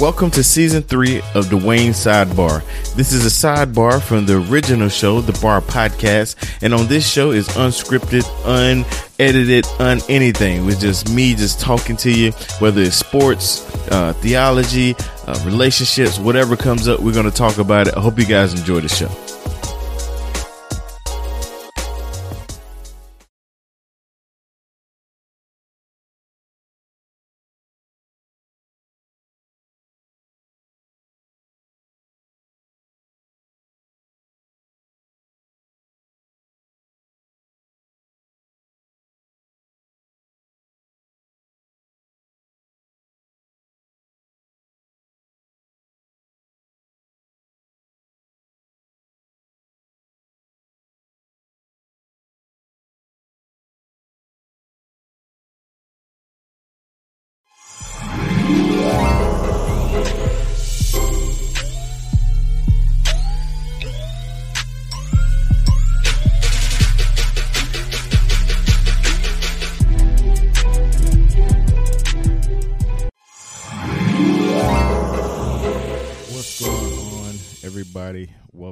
Welcome 0.00 0.30
to 0.30 0.42
season 0.42 0.82
three 0.82 1.20
of 1.34 1.50
the 1.50 1.58
Wayne 1.58 1.92
Sidebar. 1.92 2.64
This 2.94 3.12
is 3.12 3.26
a 3.26 3.28
sidebar 3.28 4.00
from 4.00 4.24
the 4.24 4.38
original 4.50 4.88
show, 4.88 5.20
the 5.20 5.38
Bar 5.42 5.60
Podcast, 5.60 6.36
and 6.62 6.72
on 6.72 6.86
this 6.86 7.06
show 7.06 7.32
is 7.32 7.48
unscripted, 7.48 8.24
unedited, 8.46 9.66
un 9.78 10.00
anything. 10.08 10.64
With 10.64 10.80
just 10.80 11.10
me 11.10 11.34
just 11.34 11.60
talking 11.60 11.98
to 11.98 12.10
you, 12.10 12.32
whether 12.60 12.80
it's 12.80 12.96
sports, 12.96 13.62
uh, 13.90 14.14
theology, 14.14 14.96
uh, 15.26 15.38
relationships, 15.44 16.18
whatever 16.18 16.56
comes 16.56 16.88
up, 16.88 17.00
we're 17.00 17.12
going 17.12 17.30
to 17.30 17.30
talk 17.30 17.58
about 17.58 17.86
it. 17.86 17.94
I 17.94 18.00
hope 18.00 18.18
you 18.18 18.24
guys 18.24 18.58
enjoy 18.58 18.80
the 18.80 18.88
show. 18.88 19.29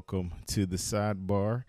Welcome 0.09 0.33
to 0.49 0.65
the 0.65 0.77
sidebar. 0.77 1.65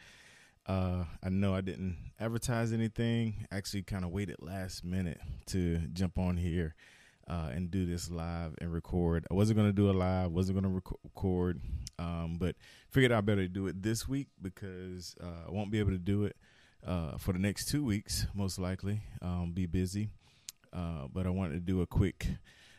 Uh, 0.65 1.03
I 1.21 1.29
know 1.29 1.53
I 1.53 1.61
didn't 1.61 1.97
advertise 2.19 2.71
anything. 2.71 3.47
Actually, 3.51 3.83
kind 3.83 4.05
of 4.05 4.11
waited 4.11 4.37
last 4.39 4.85
minute 4.85 5.19
to 5.47 5.79
jump 5.93 6.17
on 6.17 6.37
here 6.37 6.75
uh, 7.29 7.49
and 7.53 7.69
do 7.69 7.85
this 7.85 8.09
live 8.09 8.55
and 8.59 8.73
record. 8.73 9.27
I 9.29 9.35
wasn't 9.35 9.59
to 9.59 9.71
do 9.71 9.89
a 9.89 9.93
live, 9.93 10.31
wasn't 10.31 10.61
to 10.61 10.67
rec- 10.67 10.99
record, 11.03 11.61
um, 11.99 12.37
but 12.39 12.55
figured 12.89 13.11
I 13.11 13.21
better 13.21 13.47
do 13.47 13.67
it 13.67 13.83
this 13.83 14.07
week 14.07 14.27
because 14.41 15.15
uh, 15.21 15.47
I 15.47 15.51
won't 15.51 15.71
be 15.71 15.79
able 15.79 15.91
to 15.91 15.99
do 15.99 16.23
it 16.25 16.35
uh, 16.85 17.17
for 17.17 17.33
the 17.33 17.39
next 17.39 17.69
two 17.69 17.85
weeks, 17.85 18.25
most 18.33 18.57
likely. 18.57 19.01
Um, 19.21 19.51
be 19.53 19.67
busy, 19.67 20.09
uh, 20.73 21.07
but 21.13 21.27
I 21.27 21.29
wanted 21.29 21.53
to 21.53 21.59
do 21.59 21.81
a 21.81 21.87
quick 21.87 22.27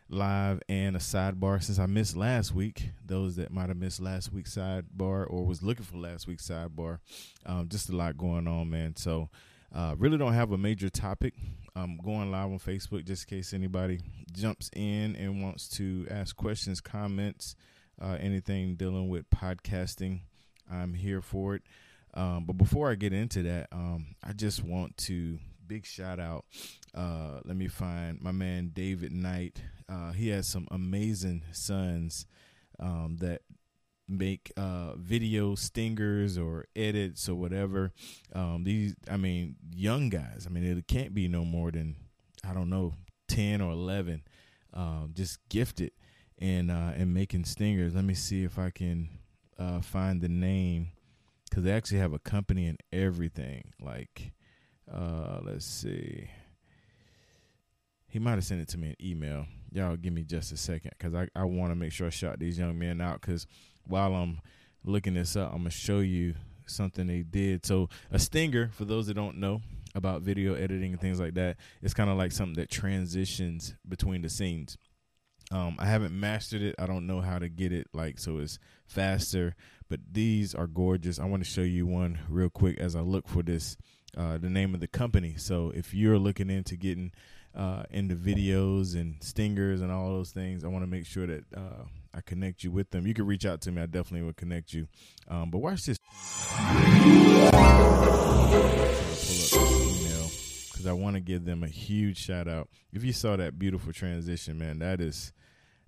live 0.08 0.60
and 0.68 0.96
a 0.96 0.98
sidebar 0.98 1.62
since 1.62 1.78
I 1.78 1.86
missed 1.86 2.16
last 2.16 2.52
week. 2.52 2.90
Those 3.06 3.36
that 3.36 3.52
might 3.52 3.68
have 3.68 3.78
missed 3.78 4.00
last 4.00 4.32
week's 4.32 4.56
sidebar 4.56 5.30
or 5.30 5.46
was 5.46 5.62
looking 5.62 5.84
for 5.84 5.96
last 5.96 6.26
week's 6.26 6.48
sidebar, 6.48 6.98
um, 7.46 7.68
just 7.68 7.88
a 7.88 7.96
lot 7.96 8.18
going 8.18 8.48
on, 8.48 8.68
man. 8.68 8.96
So, 8.96 9.28
uh, 9.72 9.94
really 9.96 10.18
don't 10.18 10.32
have 10.32 10.50
a 10.50 10.58
major 10.58 10.90
topic. 10.90 11.34
I'm 11.74 11.98
going 11.98 12.30
live 12.30 12.50
on 12.50 12.58
Facebook 12.58 13.04
just 13.04 13.30
in 13.30 13.38
case 13.38 13.52
anybody 13.52 14.00
jumps 14.32 14.70
in 14.74 15.16
and 15.16 15.42
wants 15.42 15.68
to 15.76 16.06
ask 16.10 16.36
questions, 16.36 16.80
comments, 16.80 17.54
uh, 18.00 18.16
anything 18.20 18.74
dealing 18.74 19.08
with 19.08 19.28
podcasting. 19.30 20.20
I'm 20.70 20.94
here 20.94 21.20
for 21.20 21.54
it. 21.56 21.62
Um, 22.14 22.44
but 22.44 22.54
before 22.54 22.90
I 22.90 22.94
get 22.96 23.12
into 23.12 23.42
that, 23.44 23.68
um, 23.72 24.16
I 24.22 24.32
just 24.32 24.64
want 24.64 24.96
to 24.98 25.38
big 25.66 25.86
shout 25.86 26.18
out. 26.18 26.44
Uh, 26.92 27.38
let 27.44 27.56
me 27.56 27.68
find 27.68 28.20
my 28.20 28.32
man 28.32 28.72
David 28.74 29.12
Knight. 29.12 29.62
Uh, 29.88 30.10
he 30.10 30.28
has 30.30 30.48
some 30.48 30.66
amazing 30.72 31.44
sons 31.52 32.26
um, 32.80 33.18
that 33.20 33.42
make 34.10 34.52
uh, 34.56 34.94
video 34.96 35.54
stingers 35.54 36.36
or 36.36 36.66
edits 36.74 37.28
or 37.28 37.36
whatever. 37.36 37.92
Um, 38.34 38.64
these, 38.64 38.94
I 39.10 39.16
mean, 39.16 39.56
young 39.74 40.08
guys. 40.08 40.46
I 40.46 40.50
mean, 40.50 40.64
it 40.64 40.86
can't 40.88 41.14
be 41.14 41.28
no 41.28 41.44
more 41.44 41.70
than 41.70 41.96
I 42.44 42.52
don't 42.52 42.70
know, 42.70 42.94
ten 43.28 43.60
or 43.60 43.72
eleven. 43.72 44.22
Um, 44.72 45.12
just 45.14 45.38
gifted 45.48 45.92
and 46.38 46.70
uh, 46.70 46.92
and 46.96 47.12
making 47.12 47.44
stingers. 47.44 47.94
Let 47.94 48.04
me 48.04 48.14
see 48.14 48.44
if 48.44 48.58
I 48.58 48.70
can 48.70 49.08
uh, 49.58 49.80
find 49.80 50.20
the 50.20 50.28
name 50.28 50.88
because 51.48 51.64
they 51.64 51.72
actually 51.72 51.98
have 51.98 52.12
a 52.12 52.18
company 52.18 52.66
and 52.66 52.78
everything. 52.92 53.72
Like, 53.80 54.32
uh, 54.92 55.40
let's 55.42 55.66
see. 55.66 56.30
He 58.08 58.18
might 58.18 58.32
have 58.32 58.44
sent 58.44 58.60
it 58.60 58.68
to 58.68 58.78
me 58.78 58.94
in 58.98 59.06
email. 59.06 59.46
Y'all 59.72 59.96
give 59.96 60.12
me 60.12 60.24
just 60.24 60.50
a 60.50 60.56
second 60.56 60.92
because 60.98 61.14
I, 61.14 61.28
I 61.36 61.44
want 61.44 61.70
to 61.70 61.76
make 61.76 61.92
sure 61.92 62.08
I 62.08 62.10
shout 62.10 62.40
these 62.40 62.58
young 62.58 62.76
men 62.76 63.00
out 63.00 63.20
because 63.20 63.46
while 63.86 64.14
I'm 64.14 64.40
looking 64.84 65.14
this 65.14 65.36
up, 65.36 65.52
I'm 65.54 65.64
to 65.64 65.70
show 65.70 66.00
you 66.00 66.34
something 66.66 67.06
they 67.06 67.22
did. 67.22 67.66
So, 67.66 67.88
a 68.10 68.18
stinger, 68.18 68.70
for 68.72 68.84
those 68.84 69.06
that 69.08 69.14
don't 69.14 69.38
know 69.38 69.60
about 69.94 70.22
video 70.22 70.54
editing 70.54 70.92
and 70.92 71.00
things 71.00 71.20
like 71.20 71.34
that, 71.34 71.56
it's 71.82 71.94
kind 71.94 72.10
of 72.10 72.16
like 72.16 72.32
something 72.32 72.56
that 72.56 72.70
transitions 72.70 73.74
between 73.88 74.22
the 74.22 74.28
scenes. 74.28 74.76
Um, 75.52 75.76
I 75.80 75.86
haven't 75.86 76.18
mastered 76.18 76.62
it. 76.62 76.76
I 76.78 76.86
don't 76.86 77.06
know 77.06 77.20
how 77.20 77.40
to 77.40 77.48
get 77.48 77.72
it 77.72 77.88
like 77.92 78.20
so 78.20 78.38
it's 78.38 78.58
faster, 78.86 79.56
but 79.88 79.98
these 80.12 80.54
are 80.54 80.68
gorgeous. 80.68 81.18
I 81.18 81.24
want 81.24 81.42
to 81.42 81.50
show 81.50 81.62
you 81.62 81.86
one 81.86 82.20
real 82.28 82.50
quick 82.50 82.78
as 82.78 82.94
I 82.94 83.00
look 83.00 83.26
for 83.26 83.42
this, 83.42 83.76
uh, 84.16 84.38
the 84.38 84.48
name 84.48 84.74
of 84.74 84.80
the 84.80 84.86
company. 84.86 85.34
So 85.36 85.72
if 85.74 85.92
you're 85.92 86.20
looking 86.20 86.50
into 86.50 86.76
getting 86.76 87.10
uh, 87.52 87.82
into 87.90 88.14
videos 88.14 88.94
and 88.94 89.16
stingers 89.22 89.80
and 89.80 89.90
all 89.90 90.10
those 90.10 90.30
things, 90.30 90.64
I 90.64 90.68
want 90.68 90.84
to 90.84 90.90
make 90.90 91.04
sure 91.04 91.26
that 91.26 91.44
uh, 91.56 91.84
I 92.12 92.20
connect 92.20 92.64
you 92.64 92.70
with 92.72 92.90
them. 92.90 93.06
You 93.06 93.14
can 93.14 93.26
reach 93.26 93.46
out 93.46 93.60
to 93.62 93.72
me. 93.72 93.82
I 93.82 93.86
definitely 93.86 94.26
will 94.26 94.32
connect 94.32 94.72
you. 94.72 94.88
Um, 95.28 95.50
but 95.50 95.58
watch 95.58 95.86
this. 95.86 95.98
Because 100.68 100.86
I 100.86 100.92
want 100.92 101.14
to 101.14 101.20
give 101.20 101.44
them 101.44 101.62
a 101.62 101.68
huge 101.68 102.18
shout 102.18 102.48
out. 102.48 102.68
If 102.92 103.04
you 103.04 103.12
saw 103.12 103.36
that 103.36 103.58
beautiful 103.58 103.92
transition, 103.92 104.58
man, 104.58 104.78
that 104.80 105.00
is 105.00 105.32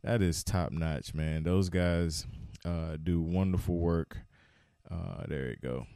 that 0.05 0.22
is 0.22 0.44
top 0.44 0.71
notch, 0.72 1.15
man. 1.15 1.43
Those 1.43 1.69
guys 1.69 2.27
uh, 2.65 2.97
do 3.03 3.21
wonderful 3.21 3.78
work. 3.78 4.19
Uh, 4.91 5.25
there 5.28 5.50
you 5.50 5.56
go, 5.62 5.87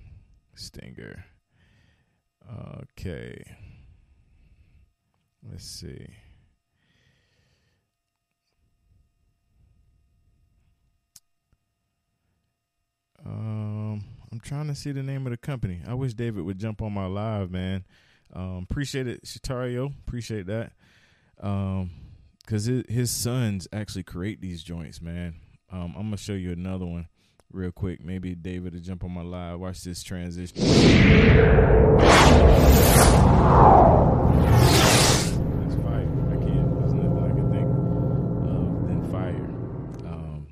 Stinger. 0.54 1.24
Okay, 2.92 3.42
let's 5.50 5.64
see. 5.64 6.06
Um, 13.26 14.04
I'm 14.30 14.40
trying 14.40 14.68
to 14.68 14.74
see 14.74 14.92
the 14.92 15.02
name 15.02 15.26
of 15.26 15.30
the 15.32 15.36
company. 15.36 15.80
I 15.86 15.94
wish 15.94 16.14
David 16.14 16.44
would 16.44 16.58
jump 16.58 16.80
on 16.82 16.92
my 16.92 17.06
live, 17.06 17.50
man. 17.50 17.84
Um, 18.32 18.66
appreciate 18.70 19.06
it, 19.06 19.24
Shitario. 19.24 19.92
Appreciate 20.06 20.46
that. 20.46 20.72
Um, 21.40 21.90
because 22.40 22.64
his, 22.66 22.84
his 22.88 23.10
sons 23.10 23.66
actually 23.72 24.04
create 24.04 24.40
these 24.40 24.62
joints, 24.62 25.02
man. 25.02 25.34
Um, 25.72 25.94
I'm 25.96 26.04
gonna 26.04 26.16
show 26.16 26.34
you 26.34 26.52
another 26.52 26.86
one 26.86 27.08
real 27.52 27.72
quick. 27.72 28.04
Maybe 28.04 28.36
David 28.36 28.74
will 28.74 28.80
jump 28.80 29.02
on 29.02 29.10
my 29.10 29.22
live. 29.22 29.58
Watch 29.58 29.82
this 29.82 30.04
transition. 30.04 30.56
That's 30.56 30.70
fire. 35.82 36.08
I 36.30 36.36
can't. 36.36 36.78
There's 36.78 36.94
nothing 36.94 37.24
I 37.24 37.30
can 37.34 37.50
think 37.50 37.66
of 38.46 38.86
than 38.86 39.02
fire. 39.10 39.48
Um, 40.08 40.46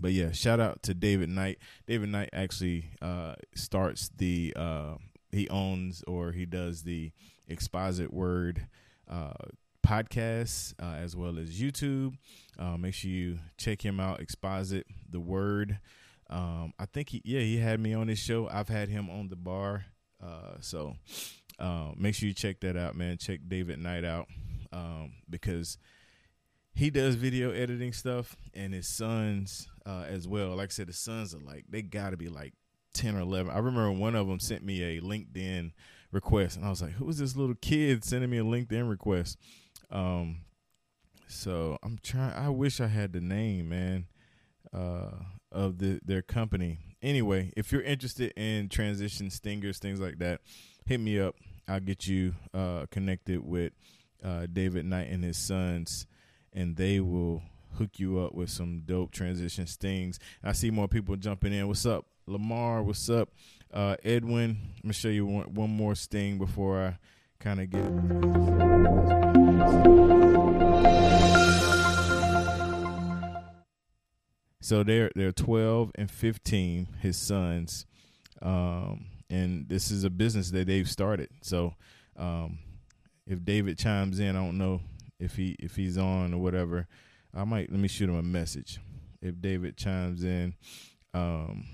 but 0.00 0.12
yeah, 0.12 0.32
shout 0.32 0.60
out 0.60 0.82
to 0.84 0.94
David 0.94 1.28
Knight. 1.28 1.58
David 1.86 2.10
Knight 2.10 2.30
actually 2.32 2.90
uh, 3.02 3.34
starts 3.54 4.10
the. 4.16 4.52
Uh, 4.56 4.94
he 5.30 5.48
owns 5.50 6.02
or 6.06 6.32
he 6.32 6.46
does 6.46 6.82
the 6.82 7.12
Exposit 7.48 8.12
Word. 8.12 8.66
Uh, 9.08 9.32
podcasts 9.86 10.74
uh, 10.82 10.96
as 10.96 11.16
well 11.16 11.38
as 11.38 11.60
YouTube. 11.60 12.14
Uh, 12.58 12.76
make 12.76 12.94
sure 12.94 13.10
you 13.10 13.38
check 13.56 13.84
him 13.84 14.00
out. 14.00 14.20
Exposit 14.20 14.86
the 15.08 15.20
word. 15.20 15.78
Um, 16.28 16.74
I 16.78 16.84
think 16.84 17.08
he, 17.08 17.22
yeah, 17.24 17.40
he 17.40 17.56
had 17.56 17.80
me 17.80 17.94
on 17.94 18.08
his 18.08 18.18
show. 18.18 18.48
I've 18.50 18.68
had 18.68 18.90
him 18.90 19.08
on 19.08 19.28
the 19.28 19.36
bar. 19.36 19.86
Uh, 20.22 20.56
so 20.60 20.96
make 21.96 22.14
sure 22.14 22.28
you 22.28 22.34
check 22.34 22.60
that 22.60 22.76
out, 22.76 22.96
man. 22.96 23.16
Check 23.16 23.40
David 23.48 23.78
Knight 23.78 24.04
out 24.04 24.28
um, 24.72 25.12
because 25.28 25.78
he 26.74 26.90
does 26.90 27.14
video 27.14 27.50
editing 27.50 27.92
stuff, 27.92 28.36
and 28.54 28.72
his 28.72 28.86
sons 28.86 29.68
uh, 29.88 30.04
as 30.08 30.28
well. 30.28 30.54
Like 30.56 30.68
I 30.70 30.72
said, 30.72 30.88
the 30.88 30.92
sons 30.92 31.34
are 31.34 31.40
like 31.40 31.64
they 31.68 31.82
got 31.82 32.10
to 32.10 32.16
be 32.16 32.28
like 32.28 32.52
ten 32.92 33.16
or 33.16 33.20
eleven. 33.20 33.50
I 33.50 33.58
remember 33.58 33.90
one 33.92 34.14
of 34.14 34.28
them 34.28 34.38
sent 34.40 34.62
me 34.64 34.82
a 34.82 35.00
LinkedIn 35.00 35.72
request, 36.12 36.56
and 36.56 36.64
I 36.66 36.68
was 36.68 36.82
like, 36.82 36.92
"Who 36.92 37.08
is 37.08 37.18
this 37.18 37.36
little 37.36 37.54
kid 37.54 38.04
sending 38.04 38.30
me 38.30 38.38
a 38.38 38.44
LinkedIn 38.44 38.88
request?" 38.88 39.38
Um, 39.90 40.42
So 41.26 41.78
I'm 41.82 41.98
trying. 42.02 42.32
I 42.34 42.48
wish 42.48 42.80
I 42.80 42.86
had 42.86 43.12
the 43.12 43.20
name, 43.20 43.68
man, 43.68 44.06
uh, 44.72 45.10
of 45.52 45.78
the 45.78 46.00
their 46.04 46.22
company. 46.22 46.78
Anyway, 47.02 47.52
if 47.56 47.70
you're 47.70 47.82
interested 47.82 48.32
in 48.36 48.68
transition 48.68 49.30
stingers, 49.30 49.78
things 49.78 50.00
like 50.00 50.18
that, 50.18 50.40
hit 50.86 50.98
me 51.00 51.18
up. 51.20 51.34
I'll 51.68 51.80
get 51.80 52.06
you 52.06 52.34
uh, 52.54 52.86
connected 52.90 53.44
with 53.44 53.72
uh, 54.24 54.46
David 54.52 54.86
Knight 54.86 55.10
and 55.10 55.22
his 55.22 55.36
sons, 55.36 56.06
and 56.52 56.76
they 56.76 56.98
will 56.98 57.42
hook 57.76 57.98
you 57.98 58.20
up 58.20 58.34
with 58.34 58.50
some 58.50 58.82
dope 58.84 59.10
transition 59.12 59.66
stings. 59.66 60.18
I 60.42 60.52
see 60.52 60.70
more 60.70 60.88
people 60.88 61.16
jumping 61.16 61.52
in. 61.52 61.66
What's 61.68 61.86
up, 61.86 62.06
Lamar? 62.26 62.82
What's 62.82 63.08
up, 63.10 63.30
uh, 63.72 63.96
Edwin? 64.04 64.58
I'm 64.76 64.82
gonna 64.82 64.92
show 64.92 65.08
you 65.08 65.26
one, 65.26 65.54
one 65.54 65.70
more 65.70 65.94
sting 65.94 66.38
before 66.38 66.80
I 66.80 66.98
kind 67.38 67.60
of 67.60 67.70
get. 67.70 67.88
So 74.60 74.82
they're 74.82 75.10
they're 75.14 75.32
12 75.32 75.92
and 75.94 76.10
15, 76.10 76.88
his 77.00 77.16
sons, 77.16 77.86
um, 78.42 79.06
and 79.30 79.66
this 79.68 79.90
is 79.90 80.04
a 80.04 80.10
business 80.10 80.50
that 80.50 80.66
they've 80.66 80.88
started. 80.88 81.30
So 81.40 81.74
um, 82.18 82.58
if 83.26 83.42
David 83.44 83.78
chimes 83.78 84.20
in, 84.20 84.36
I 84.36 84.44
don't 84.44 84.58
know 84.58 84.82
if 85.18 85.36
he 85.36 85.56
if 85.58 85.76
he's 85.76 85.96
on 85.96 86.34
or 86.34 86.38
whatever. 86.38 86.86
I 87.34 87.44
might 87.44 87.70
let 87.70 87.80
me 87.80 87.88
shoot 87.88 88.08
him 88.08 88.16
a 88.16 88.22
message. 88.22 88.80
If 89.20 89.40
David 89.40 89.76
chimes 89.76 90.24
in, 90.24 90.54
um, 91.12 91.66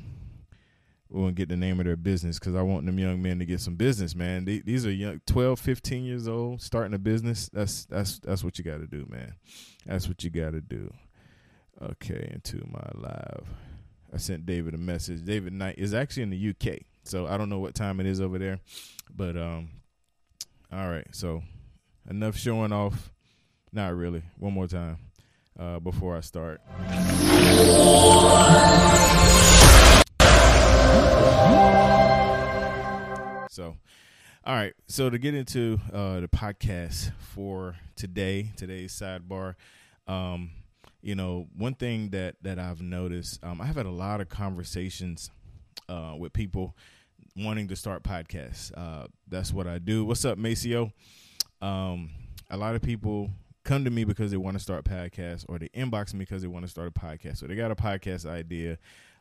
we 1.08 1.20
won't 1.20 1.36
get 1.36 1.48
the 1.48 1.56
name 1.56 1.78
of 1.78 1.86
their 1.86 1.96
business 1.96 2.38
because 2.38 2.54
I 2.54 2.62
want 2.62 2.86
them 2.86 2.98
young 2.98 3.22
men 3.22 3.38
to 3.38 3.44
get 3.44 3.60
some 3.60 3.76
business, 3.76 4.14
man. 4.14 4.44
They, 4.44 4.60
these 4.60 4.86
are 4.86 4.90
young, 4.90 5.20
12, 5.26 5.60
15 5.60 6.04
years 6.04 6.26
old, 6.26 6.60
starting 6.60 6.94
a 6.94 6.98
business. 6.98 7.48
That's 7.52 7.84
that's 7.84 8.18
that's 8.18 8.42
what 8.42 8.58
you 8.58 8.64
got 8.64 8.78
to 8.78 8.86
do, 8.86 9.06
man. 9.08 9.34
That's 9.86 10.08
what 10.08 10.24
you 10.24 10.30
got 10.30 10.52
to 10.52 10.60
do. 10.60 10.92
Okay, 11.82 12.30
into 12.32 12.66
my 12.70 12.88
live. 12.94 13.46
I 14.12 14.16
sent 14.16 14.46
David 14.46 14.74
a 14.74 14.78
message. 14.78 15.24
David 15.24 15.52
Knight 15.52 15.76
is 15.78 15.92
actually 15.92 16.24
in 16.24 16.30
the 16.30 16.50
UK, 16.50 16.78
so 17.04 17.26
I 17.26 17.36
don't 17.36 17.48
know 17.48 17.58
what 17.58 17.74
time 17.74 18.00
it 18.00 18.06
is 18.06 18.20
over 18.20 18.38
there, 18.38 18.60
but 19.14 19.36
um, 19.36 19.70
all 20.72 20.88
right. 20.88 21.06
So 21.12 21.42
enough 22.08 22.36
showing 22.36 22.72
off. 22.72 23.12
Not 23.72 23.94
really. 23.94 24.22
One 24.38 24.52
more 24.52 24.68
time 24.68 24.98
uh, 25.58 25.78
before 25.80 26.16
I 26.16 26.20
start. 26.20 26.60
So, 33.50 33.76
all 34.44 34.54
right. 34.54 34.74
So 34.88 35.10
to 35.10 35.18
get 35.18 35.34
into 35.34 35.78
uh, 35.92 36.20
the 36.20 36.28
podcast 36.28 37.12
for 37.18 37.76
today, 37.94 38.50
today's 38.56 38.92
sidebar. 38.92 39.54
Um, 40.08 40.50
you 41.02 41.14
know, 41.14 41.46
one 41.56 41.74
thing 41.74 42.10
that 42.10 42.36
that 42.42 42.58
I've 42.58 42.82
noticed, 42.82 43.44
um, 43.44 43.60
I've 43.60 43.76
had 43.76 43.86
a 43.86 43.90
lot 43.90 44.20
of 44.20 44.28
conversations 44.28 45.30
uh, 45.88 46.14
with 46.18 46.32
people 46.32 46.74
wanting 47.36 47.68
to 47.68 47.76
start 47.76 48.02
podcasts. 48.02 48.72
Uh, 48.76 49.06
that's 49.28 49.52
what 49.52 49.66
I 49.66 49.78
do. 49.78 50.04
What's 50.04 50.24
up, 50.24 50.38
Maceo? 50.38 50.92
Um, 51.62 52.10
a 52.50 52.56
lot 52.56 52.74
of 52.74 52.82
people 52.82 53.30
come 53.64 53.84
to 53.84 53.90
me 53.90 54.05
because 54.05 54.31
they 54.31 54.37
want 54.37 54.56
to 54.56 54.62
start 54.62 54.84
podcasts, 54.84 55.44
or 55.49 55.58
they 55.58 55.69
inbox 55.69 56.12
me 56.12 56.20
because 56.20 56.43
they 56.43 56.49
want 56.49 56.64
to 56.64 56.70
start 56.70 56.88
a 56.88 56.90
podcast. 56.90 57.38
So 57.38 57.46
they 57.46 57.56
got 57.56 57.70
a 57.70 57.76
podcast 57.76 58.26
idea, 58.26 58.78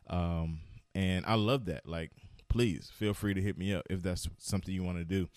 um, 0.08 0.60
and 0.94 1.24
I 1.26 1.34
love 1.34 1.66
that. 1.66 1.88
Like, 1.88 2.12
please 2.48 2.90
feel 2.94 3.14
free 3.14 3.34
to 3.34 3.40
hit 3.40 3.58
me 3.58 3.74
up 3.74 3.86
if 3.90 4.02
that's 4.02 4.28
something 4.38 4.74
you 4.74 4.84
want 4.84 4.98
to 4.98 5.04
do. 5.04 5.28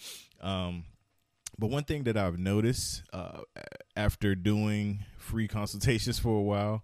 Um, 0.42 0.86
but 1.58 1.70
one 1.70 1.86
thing 1.86 2.04
that 2.04 2.18
I've 2.18 2.38
noticed 2.38 3.04
uh, 3.12 3.42
after 3.96 4.36
doing 4.36 5.06
free 5.18 5.48
consultations 5.48 6.20
for 6.20 6.38
a 6.38 6.44
while, 6.44 6.84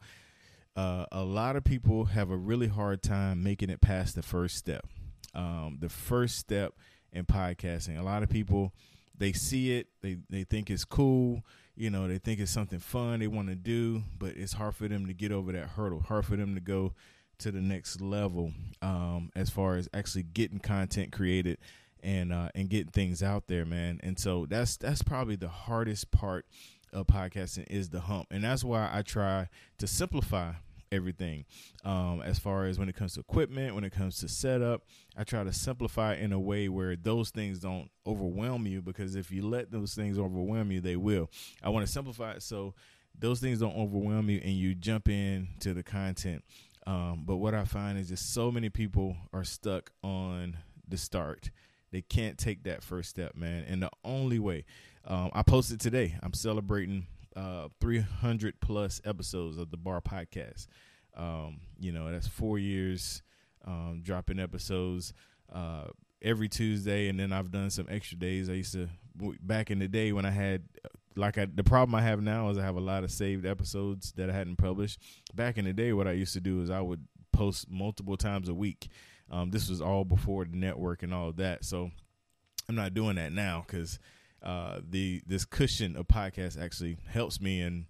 uh, 0.76 1.06
a 1.12 1.24
lot 1.24 1.56
of 1.56 1.64
people 1.64 2.06
have 2.06 2.32
a 2.32 2.38
really 2.38 2.68
hard 2.68 3.04
time 3.04 3.44
making 3.44 3.70
it 3.70 3.82
past 3.82 4.16
the 4.16 4.24
first 4.24 4.58
step. 4.58 4.88
Um, 5.36 5.78
the 5.80 5.90
first 5.90 6.38
step 6.38 6.74
in 7.12 7.26
podcasting. 7.26 8.00
A 8.00 8.04
lot 8.04 8.24
of 8.24 8.30
people 8.30 8.74
they 9.16 9.32
see 9.32 9.74
it, 9.74 9.88
they 10.02 10.18
they 10.30 10.44
think 10.44 10.70
it's 10.70 10.86
cool, 10.86 11.44
you 11.76 11.90
know, 11.90 12.08
they 12.08 12.18
think 12.20 12.40
it's 12.40 12.52
something 12.52 12.80
fun 12.80 13.20
they 13.20 13.28
want 13.28 13.50
to 13.50 13.56
do, 13.56 14.04
but 14.20 14.36
it's 14.36 14.54
hard 14.54 14.76
for 14.76 14.88
them 14.88 15.08
to 15.08 15.14
get 15.14 15.32
over 15.32 15.52
that 15.52 15.70
hurdle. 15.70 16.02
Hard 16.02 16.26
for 16.26 16.36
them 16.36 16.56
to 16.56 16.62
go 16.62 16.94
to 17.40 17.52
the 17.52 17.62
next 17.62 18.00
level 18.00 18.52
um, 18.82 19.32
as 19.36 19.50
far 19.50 19.76
as 19.76 19.90
actually 19.94 20.24
getting 20.24 20.60
content 20.60 21.12
created 21.12 21.58
and 22.04 22.32
uh, 22.32 22.50
and 22.54 22.70
getting 22.70 22.92
things 22.92 23.24
out 23.24 23.48
there, 23.48 23.66
man. 23.66 24.00
And 24.04 24.20
so 24.20 24.46
that's 24.48 24.78
that's 24.78 25.02
probably 25.02 25.36
the 25.36 25.48
hardest 25.48 26.12
part 26.12 26.46
of 26.92 27.08
podcasting 27.08 27.66
is 27.70 27.90
the 27.90 28.02
hump, 28.02 28.28
and 28.30 28.44
that's 28.44 28.64
why 28.64 28.90
I 28.92 29.02
try 29.02 29.50
to 29.80 29.88
simplify 29.88 30.54
everything. 30.94 31.46
Um, 31.84 32.22
as 32.24 32.40
far 32.40 32.66
as 32.66 32.80
when 32.80 32.90
it 32.90 32.96
comes 32.96 33.16
to 33.16 33.20
equipment 33.20 33.76
when 33.76 33.84
it 33.84 33.92
comes 33.92 34.20
to 34.20 34.28
setup 34.28 34.84
i 35.18 35.24
try 35.24 35.44
to 35.44 35.52
simplify 35.52 36.16
in 36.16 36.32
a 36.32 36.40
way 36.40 36.70
where 36.70 36.96
those 36.96 37.30
things 37.30 37.60
don't 37.60 37.90
overwhelm 38.08 38.66
you 38.66 38.82
because 38.82 39.16
if 39.16 39.32
you 39.32 39.42
let 39.46 39.72
those 39.72 39.94
things 39.94 40.18
overwhelm 40.18 40.72
you 40.72 40.80
they 40.80 40.96
will. 40.96 41.30
I 41.62 41.70
want 41.70 41.86
to 41.86 41.92
simplify 41.92 42.32
it 42.32 42.44
so 42.44 42.74
those 43.18 43.40
things 43.40 43.60
don't 43.60 43.76
overwhelm 43.76 44.30
you 44.30 44.40
and 44.44 44.54
you 44.54 44.76
jump 44.76 45.10
in 45.10 45.50
to 45.60 45.74
the 45.74 45.84
content. 45.84 46.44
Um, 46.86 47.24
but 47.26 47.38
what 47.38 47.54
i 47.54 47.64
find 47.64 47.98
is 47.98 48.10
just 48.10 48.34
so 48.34 48.52
many 48.52 48.70
people 48.70 49.16
are 49.32 49.44
stuck 49.44 49.92
on 50.04 50.58
the 50.88 50.98
start. 50.98 51.50
They 51.92 52.02
can't 52.02 52.38
take 52.38 52.64
that 52.64 52.84
first 52.84 53.10
step, 53.10 53.36
man. 53.36 53.66
And 53.68 53.82
the 53.84 53.92
only 54.04 54.40
way, 54.40 54.66
um, 55.06 55.30
I 55.34 55.44
posted 55.44 55.80
today, 55.80 56.16
I'm 56.24 56.34
celebrating 56.34 57.08
uh, 57.36 57.70
300 57.82 58.60
plus 58.60 59.02
episodes 59.06 59.58
of 59.58 59.72
the 59.72 59.78
Bar 59.78 60.02
Podcast. 60.02 60.68
Um, 61.16 61.62
you 61.80 61.92
know, 61.92 62.12
that's 62.12 62.28
four 62.28 62.58
years 62.60 63.22
um, 63.66 64.02
dropping 64.04 64.40
episodes 64.40 65.14
uh, 65.54 65.86
every 66.22 66.50
Tuesday, 66.50 67.08
and 67.10 67.20
then 67.20 67.32
I've 67.32 67.52
done 67.52 67.70
some 67.70 67.88
extra 67.90 68.18
days. 68.18 68.50
I 68.50 68.54
used 68.54 68.74
to 68.74 68.90
back 69.42 69.70
in 69.70 69.80
the 69.80 69.88
day 69.88 70.12
when 70.12 70.26
I 70.26 70.32
had 70.32 70.64
like 71.16 71.38
I, 71.38 71.46
the 71.46 71.64
problem 71.64 71.94
I 71.96 72.02
have 72.02 72.22
now 72.22 72.50
is 72.50 72.58
I 72.58 72.64
have 72.64 72.76
a 72.76 72.82
lot 72.82 73.04
of 73.04 73.12
saved 73.12 73.46
episodes 73.46 74.12
that 74.14 74.30
I 74.30 74.34
hadn't 74.34 74.58
published. 74.58 75.00
Back 75.34 75.58
in 75.58 75.66
the 75.66 75.74
day, 75.74 75.94
what 75.94 76.08
I 76.08 76.14
used 76.14 76.34
to 76.34 76.42
do 76.42 76.62
is 76.62 76.70
I 76.70 76.82
would 76.82 77.06
post 77.32 77.70
multiple 77.70 78.18
times 78.18 78.50
a 78.50 78.54
week. 78.54 78.88
Um, 79.30 79.52
this 79.52 79.70
was 79.70 79.82
all 79.82 80.06
before 80.06 80.46
the 80.46 80.58
network 80.58 81.04
and 81.04 81.14
all 81.14 81.30
of 81.30 81.38
that. 81.38 81.66
So 81.66 81.92
I'm 82.68 82.76
not 82.76 82.94
doing 82.94 83.16
that 83.16 83.32
now 83.32 83.64
because 83.66 84.00
uh, 84.44 84.80
the 84.88 85.22
this 85.26 85.46
cushion 85.46 85.96
of 85.96 86.08
podcast 86.08 86.62
actually 86.62 86.98
helps 87.08 87.40
me 87.40 87.62
in 87.62 87.88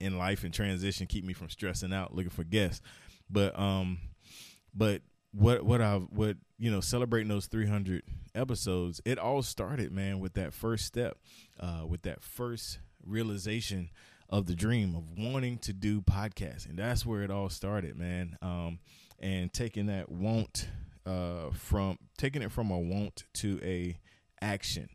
in 0.00 0.16
life 0.16 0.44
and 0.44 0.54
transition, 0.54 1.06
keep 1.06 1.24
me 1.24 1.32
from 1.32 1.50
stressing 1.50 1.92
out, 1.92 2.14
looking 2.14 2.30
for 2.30 2.44
guests. 2.44 2.80
But 3.28 3.58
um, 3.58 3.98
but 4.74 5.02
what 5.32 5.64
what 5.64 5.80
I 5.80 5.96
what 5.96 6.36
you 6.58 6.70
know 6.70 6.80
celebrating 6.80 7.28
those 7.28 7.46
300 7.46 8.02
episodes, 8.34 9.00
it 9.04 9.18
all 9.18 9.42
started, 9.42 9.92
man, 9.92 10.20
with 10.20 10.34
that 10.34 10.52
first 10.52 10.86
step, 10.86 11.18
uh, 11.58 11.84
with 11.86 12.02
that 12.02 12.22
first 12.22 12.78
realization 13.04 13.90
of 14.28 14.46
the 14.46 14.54
dream 14.54 14.94
of 14.94 15.18
wanting 15.18 15.58
to 15.58 15.72
do 15.72 16.00
podcasting. 16.00 16.76
That's 16.76 17.04
where 17.04 17.22
it 17.22 17.30
all 17.30 17.48
started, 17.48 17.96
man. 17.96 18.36
Um, 18.42 18.78
and 19.18 19.52
taking 19.52 19.86
that 19.86 20.08
want 20.10 20.68
uh, 21.04 21.50
from 21.52 21.98
taking 22.16 22.42
it 22.42 22.52
from 22.52 22.70
a 22.70 22.78
want 22.78 23.24
to 23.34 23.60
a 23.62 23.98
action, 24.40 24.88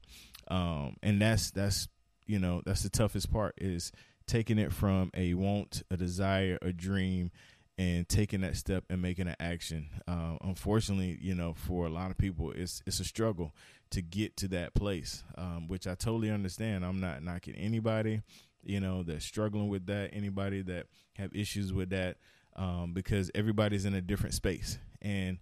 um, 0.48 0.98
and 1.02 1.22
that's 1.22 1.52
that's 1.52 1.88
you 2.26 2.40
know 2.40 2.62
that's 2.66 2.84
the 2.84 2.90
toughest 2.90 3.32
part 3.32 3.56
is 3.58 3.92
taking 4.28 4.58
it 4.58 4.74
from 4.74 5.12
a 5.14 5.34
want, 5.34 5.84
a 5.92 5.98
desire, 5.98 6.58
a 6.62 6.72
dream, 6.72 7.32
and 7.78 8.08
taking 8.08 8.42
that 8.42 8.56
step 8.56 8.84
and 8.90 9.02
making 9.02 9.28
an 9.28 9.36
action. 9.40 9.90
Uh, 10.08 10.38
unfortunately, 10.42 11.18
you 11.22 11.36
know, 11.36 11.54
for 11.54 11.86
a 11.86 11.90
lot 11.90 12.12
of 12.12 12.18
people, 12.18 12.52
it's 12.52 12.82
it's 12.86 13.00
a 13.00 13.06
struggle 13.06 13.54
to 13.92 14.02
get 14.02 14.36
to 14.38 14.48
that 14.50 14.74
place, 14.74 15.24
um, 15.38 15.68
which 15.68 15.88
I 15.88 15.96
totally 15.96 16.32
understand. 16.32 16.86
I'm 16.86 17.00
not 17.00 17.24
knocking 17.24 17.56
anybody, 17.56 18.22
you 18.64 18.80
know, 18.80 19.04
that's 19.04 19.26
struggling 19.26 19.70
with 19.70 19.86
that, 19.88 20.10
anybody 20.14 20.62
that 20.64 20.88
have 21.18 21.34
issues 21.36 21.72
with 21.72 21.92
that 21.92 22.18
um, 22.56 22.94
because 22.94 23.30
everybody's 23.36 23.86
in 23.86 23.94
a 23.94 24.02
different 24.02 24.34
space. 24.34 24.78
And 25.02 25.38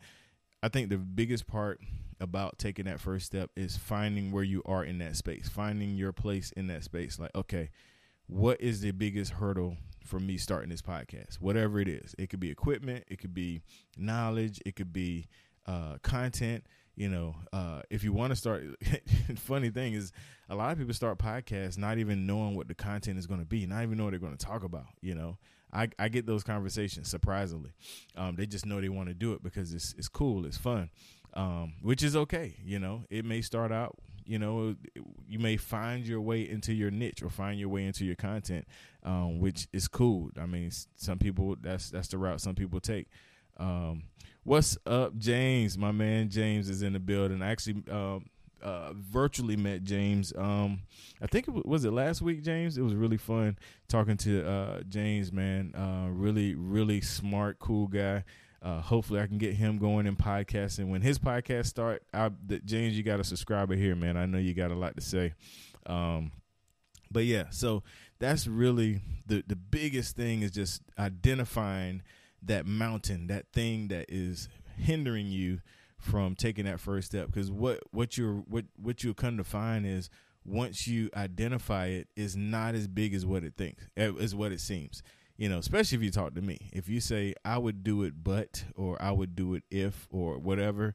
I 0.63 0.69
think 0.69 0.89
the 0.89 0.97
biggest 0.97 1.45
part 1.45 1.81
about 2.21 2.57
taking 2.57 2.85
that 2.85 3.01
first 3.01 3.25
step 3.25 3.49
is 3.57 3.75
finding 3.75 4.31
where 4.31 4.45
you 4.45 4.61
are 4.65 4.85
in 4.85 4.97
that 4.99 5.17
space, 5.17 5.49
finding 5.49 5.97
your 5.97 6.13
place 6.13 6.53
in 6.53 6.67
that 6.67 6.85
space. 6.85 7.19
Like, 7.19 7.35
okay, 7.35 7.69
what 8.27 8.61
is 8.61 8.79
the 8.79 8.91
biggest 8.91 9.33
hurdle 9.33 9.75
for 10.05 10.21
me 10.21 10.37
starting 10.37 10.69
this 10.69 10.81
podcast? 10.81 11.41
Whatever 11.41 11.81
it 11.81 11.89
is, 11.89 12.15
it 12.17 12.29
could 12.29 12.39
be 12.39 12.49
equipment, 12.49 13.03
it 13.09 13.19
could 13.19 13.33
be 13.33 13.61
knowledge, 13.97 14.61
it 14.65 14.77
could 14.77 14.93
be 14.93 15.27
uh, 15.67 15.97
content. 16.01 16.63
You 16.95 17.09
know, 17.09 17.35
uh, 17.51 17.81
if 17.89 18.05
you 18.05 18.13
want 18.13 18.31
to 18.31 18.35
start, 18.37 18.63
funny 19.35 19.69
thing 19.69 19.95
is, 19.95 20.13
a 20.47 20.55
lot 20.55 20.71
of 20.71 20.77
people 20.77 20.93
start 20.93 21.17
podcasts 21.17 21.77
not 21.77 21.97
even 21.97 22.25
knowing 22.25 22.55
what 22.55 22.69
the 22.69 22.75
content 22.75 23.19
is 23.19 23.27
going 23.27 23.41
to 23.41 23.45
be, 23.45 23.65
not 23.65 23.83
even 23.83 23.97
know 23.97 24.05
what 24.05 24.11
they're 24.11 24.19
going 24.19 24.37
to 24.37 24.45
talk 24.45 24.63
about. 24.63 24.85
You 25.01 25.15
know, 25.15 25.37
I, 25.73 25.89
I 25.97 26.09
get 26.09 26.25
those 26.25 26.43
conversations 26.43 27.09
surprisingly. 27.09 27.71
Um, 28.15 28.35
they 28.35 28.45
just 28.45 28.65
know 28.65 28.79
they 28.79 28.89
want 28.89 29.09
to 29.09 29.15
do 29.15 29.33
it 29.33 29.43
because 29.43 29.73
it's 29.73 29.93
it's 29.97 30.07
cool, 30.07 30.45
it's 30.45 30.57
fun, 30.57 30.89
um, 31.33 31.73
which 31.81 32.03
is 32.03 32.15
okay. 32.15 32.55
You 32.63 32.79
know, 32.79 33.05
it 33.09 33.25
may 33.25 33.41
start 33.41 33.71
out 33.71 33.95
You 34.25 34.39
know, 34.39 34.75
you 35.27 35.39
may 35.39 35.57
find 35.57 36.05
your 36.07 36.21
way 36.21 36.47
into 36.49 36.73
your 36.73 36.91
niche 36.91 37.21
or 37.23 37.29
find 37.29 37.59
your 37.59 37.69
way 37.69 37.85
into 37.85 38.05
your 38.05 38.15
content, 38.15 38.65
um, 39.03 39.39
which 39.39 39.67
is 39.73 39.87
cool. 39.87 40.29
I 40.39 40.45
mean, 40.45 40.71
some 40.95 41.17
people 41.19 41.57
that's 41.59 41.89
that's 41.89 42.07
the 42.07 42.17
route 42.17 42.39
some 42.41 42.55
people 42.55 42.79
take. 42.79 43.07
Um, 43.57 44.03
what's 44.43 44.77
up, 44.85 45.17
James? 45.17 45.77
My 45.77 45.91
man 45.91 46.29
James 46.29 46.69
is 46.69 46.81
in 46.83 46.93
the 46.93 46.99
building. 46.99 47.41
I 47.41 47.51
actually 47.51 47.83
um, 47.91 48.27
uh, 48.63 48.93
virtually 48.93 49.57
met 49.57 49.83
James. 49.83 50.33
Um, 50.35 50.81
I 51.21 51.27
think 51.27 51.47
it 51.47 51.51
was, 51.51 51.63
was, 51.65 51.85
it 51.85 51.91
last 51.91 52.21
week, 52.21 52.43
James. 52.43 52.77
It 52.77 52.81
was 52.81 52.95
really 52.95 53.17
fun 53.17 53.57
talking 53.87 54.17
to 54.17 54.47
uh, 54.47 54.81
James. 54.87 55.31
Man, 55.31 55.75
uh, 55.75 56.09
really, 56.09 56.55
really 56.55 57.01
smart, 57.01 57.59
cool 57.59 57.87
guy. 57.87 58.23
Uh, 58.61 58.79
hopefully, 58.79 59.19
I 59.19 59.27
can 59.27 59.37
get 59.37 59.53
him 59.53 59.77
going 59.77 60.07
in 60.07 60.15
podcasting. 60.15 60.87
When 60.87 61.01
his 61.01 61.19
podcast 61.19 61.65
start, 61.65 62.03
I, 62.13 62.31
the, 62.45 62.59
James, 62.59 62.97
you 62.97 63.03
got 63.03 63.19
a 63.19 63.23
subscriber 63.23 63.75
here, 63.75 63.95
man. 63.95 64.15
I 64.15 64.25
know 64.25 64.37
you 64.37 64.53
got 64.53 64.71
a 64.71 64.75
lot 64.75 64.95
to 64.95 65.01
say. 65.01 65.33
Um, 65.85 66.31
but 67.11 67.25
yeah, 67.25 67.49
so 67.49 67.83
that's 68.19 68.47
really 68.47 69.01
the 69.25 69.43
the 69.45 69.57
biggest 69.57 70.15
thing 70.15 70.41
is 70.41 70.51
just 70.51 70.81
identifying 70.97 72.01
that 72.41 72.65
mountain, 72.65 73.27
that 73.27 73.51
thing 73.51 73.89
that 73.89 74.05
is 74.07 74.47
hindering 74.77 75.27
you 75.27 75.59
from 76.03 76.35
taking 76.35 76.65
that 76.65 76.79
first 76.79 77.07
step 77.07 77.27
because 77.27 77.49
what 77.51 77.79
what 77.91 78.17
you're 78.17 78.35
what 78.47 78.65
what 78.75 79.03
you'll 79.03 79.13
come 79.13 79.37
to 79.37 79.43
find 79.43 79.85
is 79.85 80.09
once 80.45 80.87
you 80.87 81.09
identify 81.15 81.87
it 81.87 82.07
is 82.15 82.35
not 82.35 82.75
as 82.75 82.87
big 82.87 83.13
as 83.13 83.25
what 83.25 83.43
it 83.43 83.53
thinks 83.57 83.87
eh, 83.95 84.11
as 84.19 84.35
what 84.35 84.51
it 84.51 84.59
seems. 84.59 85.01
You 85.37 85.49
know 85.49 85.57
especially 85.57 85.97
if 85.97 86.03
you 86.03 86.11
talk 86.11 86.35
to 86.35 86.41
me. 86.41 86.69
If 86.73 86.89
you 86.89 86.99
say 86.99 87.33
i 87.45 87.57
would 87.57 87.83
do 87.83 88.03
it 88.03 88.23
but 88.23 88.63
or 88.75 89.01
i 89.01 89.11
would 89.11 89.35
do 89.35 89.53
it 89.55 89.63
if 89.71 90.07
or 90.11 90.37
whatever 90.37 90.93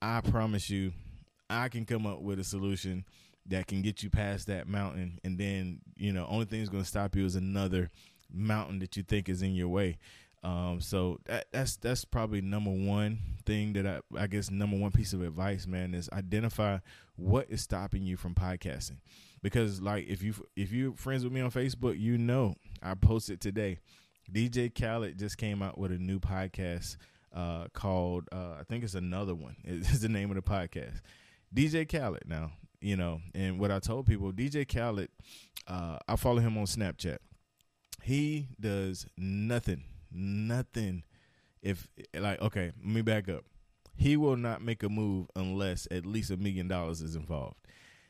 i 0.00 0.20
promise 0.20 0.70
you 0.70 0.92
i 1.50 1.68
can 1.68 1.84
come 1.84 2.06
up 2.06 2.20
with 2.20 2.38
a 2.38 2.44
solution 2.44 3.04
that 3.48 3.66
can 3.66 3.82
get 3.82 4.02
you 4.02 4.10
past 4.10 4.46
that 4.46 4.68
mountain 4.68 5.18
and 5.24 5.38
then 5.38 5.80
you 5.96 6.12
know 6.12 6.26
only 6.28 6.44
thing 6.44 6.60
that's 6.60 6.70
going 6.70 6.82
to 6.82 6.88
stop 6.88 7.14
you 7.14 7.24
is 7.24 7.36
another 7.36 7.90
mountain 8.32 8.78
that 8.80 8.96
you 8.96 9.02
think 9.02 9.28
is 9.28 9.42
in 9.42 9.54
your 9.54 9.68
way 9.68 9.96
um, 10.42 10.80
so 10.80 11.18
that, 11.26 11.46
that's 11.52 11.76
that's 11.76 12.04
probably 12.04 12.40
number 12.40 12.70
one 12.70 13.18
thing 13.44 13.72
that 13.74 13.86
I 13.86 14.00
I 14.16 14.26
guess 14.26 14.50
number 14.50 14.76
one 14.76 14.92
piece 14.92 15.12
of 15.12 15.22
advice, 15.22 15.66
man, 15.66 15.94
is 15.94 16.08
identify 16.12 16.78
what 17.16 17.46
is 17.48 17.62
stopping 17.62 18.02
you 18.02 18.16
from 18.16 18.34
podcasting. 18.34 18.98
Because 19.42 19.80
like 19.80 20.06
if 20.06 20.22
you 20.22 20.34
if 20.54 20.72
you're 20.72 20.92
friends 20.94 21.24
with 21.24 21.32
me 21.32 21.40
on 21.40 21.50
Facebook, 21.50 21.98
you 21.98 22.18
know 22.18 22.54
I 22.82 22.94
posted 22.94 23.40
today. 23.40 23.78
DJ 24.32 24.74
Khaled 24.74 25.18
just 25.18 25.38
came 25.38 25.62
out 25.62 25.78
with 25.78 25.92
a 25.92 25.98
new 25.98 26.18
podcast 26.18 26.96
uh, 27.34 27.66
called 27.72 28.28
uh, 28.32 28.54
I 28.58 28.64
think 28.68 28.84
it's 28.84 28.94
another 28.94 29.34
one. 29.34 29.56
Is 29.64 30.00
the 30.00 30.08
name 30.08 30.30
of 30.30 30.36
the 30.36 30.42
podcast. 30.42 31.00
DJ 31.54 31.88
Khaled 31.88 32.24
now, 32.26 32.52
you 32.80 32.96
know, 32.96 33.20
and 33.34 33.58
what 33.58 33.70
I 33.70 33.78
told 33.78 34.06
people, 34.06 34.32
DJ 34.32 34.66
Khaled, 34.66 35.08
uh, 35.66 35.98
I 36.06 36.16
follow 36.16 36.40
him 36.40 36.58
on 36.58 36.66
Snapchat. 36.66 37.18
He 38.02 38.48
does 38.60 39.06
nothing 39.16 39.84
nothing 40.10 41.04
if 41.62 41.88
like 42.14 42.40
okay, 42.40 42.72
let 42.78 42.94
me 42.94 43.02
back 43.02 43.28
up. 43.28 43.44
He 43.96 44.16
will 44.16 44.36
not 44.36 44.62
make 44.62 44.82
a 44.82 44.88
move 44.88 45.28
unless 45.34 45.88
at 45.90 46.04
least 46.04 46.30
a 46.30 46.36
million 46.36 46.68
dollars 46.68 47.00
is 47.00 47.16
involved. 47.16 47.56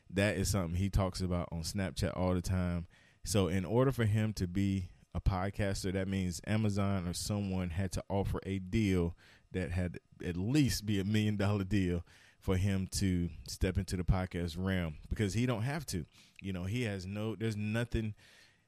That 0.09 0.37
is 0.37 0.49
something 0.49 0.75
he 0.75 0.89
talks 0.89 1.21
about 1.21 1.49
on 1.51 1.61
Snapchat 1.63 2.15
all 2.17 2.33
the 2.33 2.41
time. 2.41 2.87
So 3.23 3.47
in 3.47 3.65
order 3.65 3.91
for 3.91 4.05
him 4.05 4.33
to 4.33 4.47
be 4.47 4.89
a 5.13 5.21
podcaster, 5.21 5.91
that 5.93 6.07
means 6.07 6.41
Amazon 6.45 7.07
or 7.07 7.13
someone 7.13 7.71
had 7.71 7.91
to 7.93 8.03
offer 8.09 8.39
a 8.45 8.59
deal 8.59 9.15
that 9.51 9.71
had 9.71 9.99
at 10.25 10.37
least 10.37 10.85
be 10.85 10.99
a 10.99 11.03
million 11.03 11.35
dollar 11.37 11.63
deal 11.63 12.03
for 12.39 12.55
him 12.57 12.87
to 12.91 13.29
step 13.47 13.77
into 13.77 13.97
the 13.97 14.03
podcast 14.03 14.55
realm 14.57 14.95
because 15.09 15.33
he 15.33 15.45
don't 15.45 15.63
have 15.63 15.85
to. 15.87 16.05
You 16.41 16.53
know, 16.53 16.63
he 16.65 16.83
has 16.83 17.05
no 17.05 17.35
there's 17.35 17.57
nothing 17.57 18.13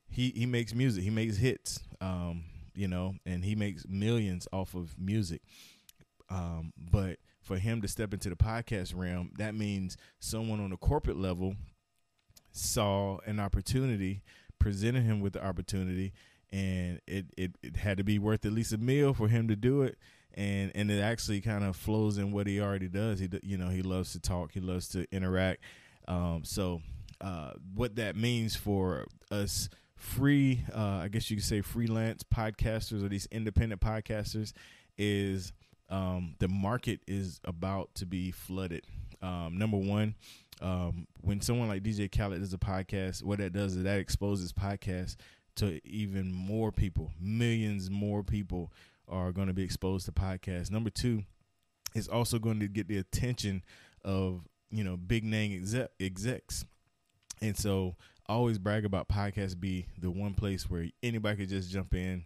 he 0.10 0.32
he 0.36 0.46
makes 0.46 0.74
music, 0.74 1.04
he 1.04 1.10
makes 1.10 1.38
hits. 1.38 1.80
Um 2.02 2.44
you 2.76 2.88
know, 2.88 3.16
and 3.26 3.44
he 3.44 3.56
makes 3.56 3.86
millions 3.88 4.48
off 4.52 4.76
of 4.76 4.96
music. 5.00 5.42
Um, 6.30 6.74
but 6.78 7.18
for 7.42 7.58
him 7.58 7.82
to 7.82 7.88
step 7.88 8.14
into 8.14 8.30
the 8.30 8.36
podcast 8.36 8.96
realm, 8.96 9.32
that 9.38 9.56
means 9.56 9.98
someone 10.20 10.60
on 10.60 10.72
a 10.72 10.78
corporate 10.78 11.18
level 11.18 11.56
saw 12.52 13.18
an 13.26 13.40
opportunity, 13.40 14.22
presented 14.60 15.04
him 15.04 15.20
with 15.20 15.34
the 15.34 15.44
opportunity, 15.44 16.14
and 16.52 17.00
it, 17.08 17.26
it, 17.38 17.52
it 17.62 17.78
had 17.78 17.98
to 17.98 18.04
be 18.04 18.20
worth 18.20 18.46
at 18.46 18.52
least 18.52 18.74
a 18.74 18.78
meal 18.78 19.14
for 19.14 19.28
him 19.28 19.48
to 19.48 19.56
do 19.56 19.82
it. 19.84 19.98
And 20.36 20.72
and 20.76 20.92
it 20.92 21.02
actually 21.02 21.42
kind 21.42 21.64
of 21.64 21.76
flows 21.76 22.20
in 22.20 22.32
what 22.32 22.46
he 22.46 22.62
already 22.62 22.88
does. 22.88 23.20
He 23.20 23.28
you 23.42 23.58
know 23.58 23.70
he 23.70 23.82
loves 23.82 24.14
to 24.14 24.20
talk, 24.20 24.52
he 24.54 24.60
loves 24.60 24.88
to 24.90 25.08
interact. 25.12 25.62
Um, 26.08 26.44
so 26.44 26.82
uh, 27.20 27.52
what 27.74 27.96
that 27.96 28.16
means 28.16 28.56
for 28.56 29.08
us 29.32 29.70
free, 30.00 30.64
uh, 30.74 31.02
I 31.04 31.10
guess 31.10 31.30
you 31.30 31.38
could 31.38 31.46
say 31.46 31.62
freelance 31.62 32.24
podcasters 32.24 33.04
or 33.04 33.10
these 33.10 33.28
independent 33.32 33.82
podcasters 33.82 34.54
is 34.98 35.54
um, 35.90 36.36
the 36.40 36.48
market 36.48 37.02
is 37.08 37.40
about 37.44 37.94
to 37.96 38.06
be 38.06 38.32
flooded. 38.32 38.86
Um, 39.22 39.58
number 39.58 39.78
one, 39.78 40.16
um, 40.62 41.08
when 41.22 41.42
someone 41.42 41.68
like 41.68 41.84
DJ 41.84 42.10
Khaled 42.12 42.40
does 42.40 42.54
a 42.54 42.58
podcast, 42.58 43.24
what 43.24 43.40
that 43.40 43.54
does 43.54 43.76
is 43.76 43.84
that 43.84 44.00
exposes 44.00 44.54
podcasts 44.54 45.16
to 45.58 45.86
even 45.86 46.32
more 46.32 46.72
people. 46.72 47.12
Millions 47.20 47.90
more 47.90 48.24
people 48.24 48.72
are 49.08 49.32
going 49.32 49.48
to 49.48 49.54
be 49.54 49.64
exposed 49.64 50.06
to 50.06 50.12
podcasts. 50.12 50.72
Number 50.72 50.90
two, 50.90 51.24
it's 51.94 52.08
also 52.08 52.40
going 52.40 52.60
to 52.60 52.68
get 52.68 52.88
the 52.88 52.98
attention 52.98 53.64
of 54.06 54.48
you 54.70 54.84
know 54.84 54.96
big 54.96 55.24
name 55.24 55.52
exec- 55.52 55.92
execs, 56.00 56.64
and 57.42 57.58
so 57.58 57.96
always 58.30 58.60
brag 58.60 58.86
about 58.86 59.10
podcast 59.10 59.60
be 59.60 59.88
the 59.98 60.12
one 60.12 60.36
place 60.36 60.70
where 60.70 60.86
anybody 61.04 61.38
could 61.38 61.50
just 61.50 61.70
jump 61.70 61.94
in. 61.94 62.24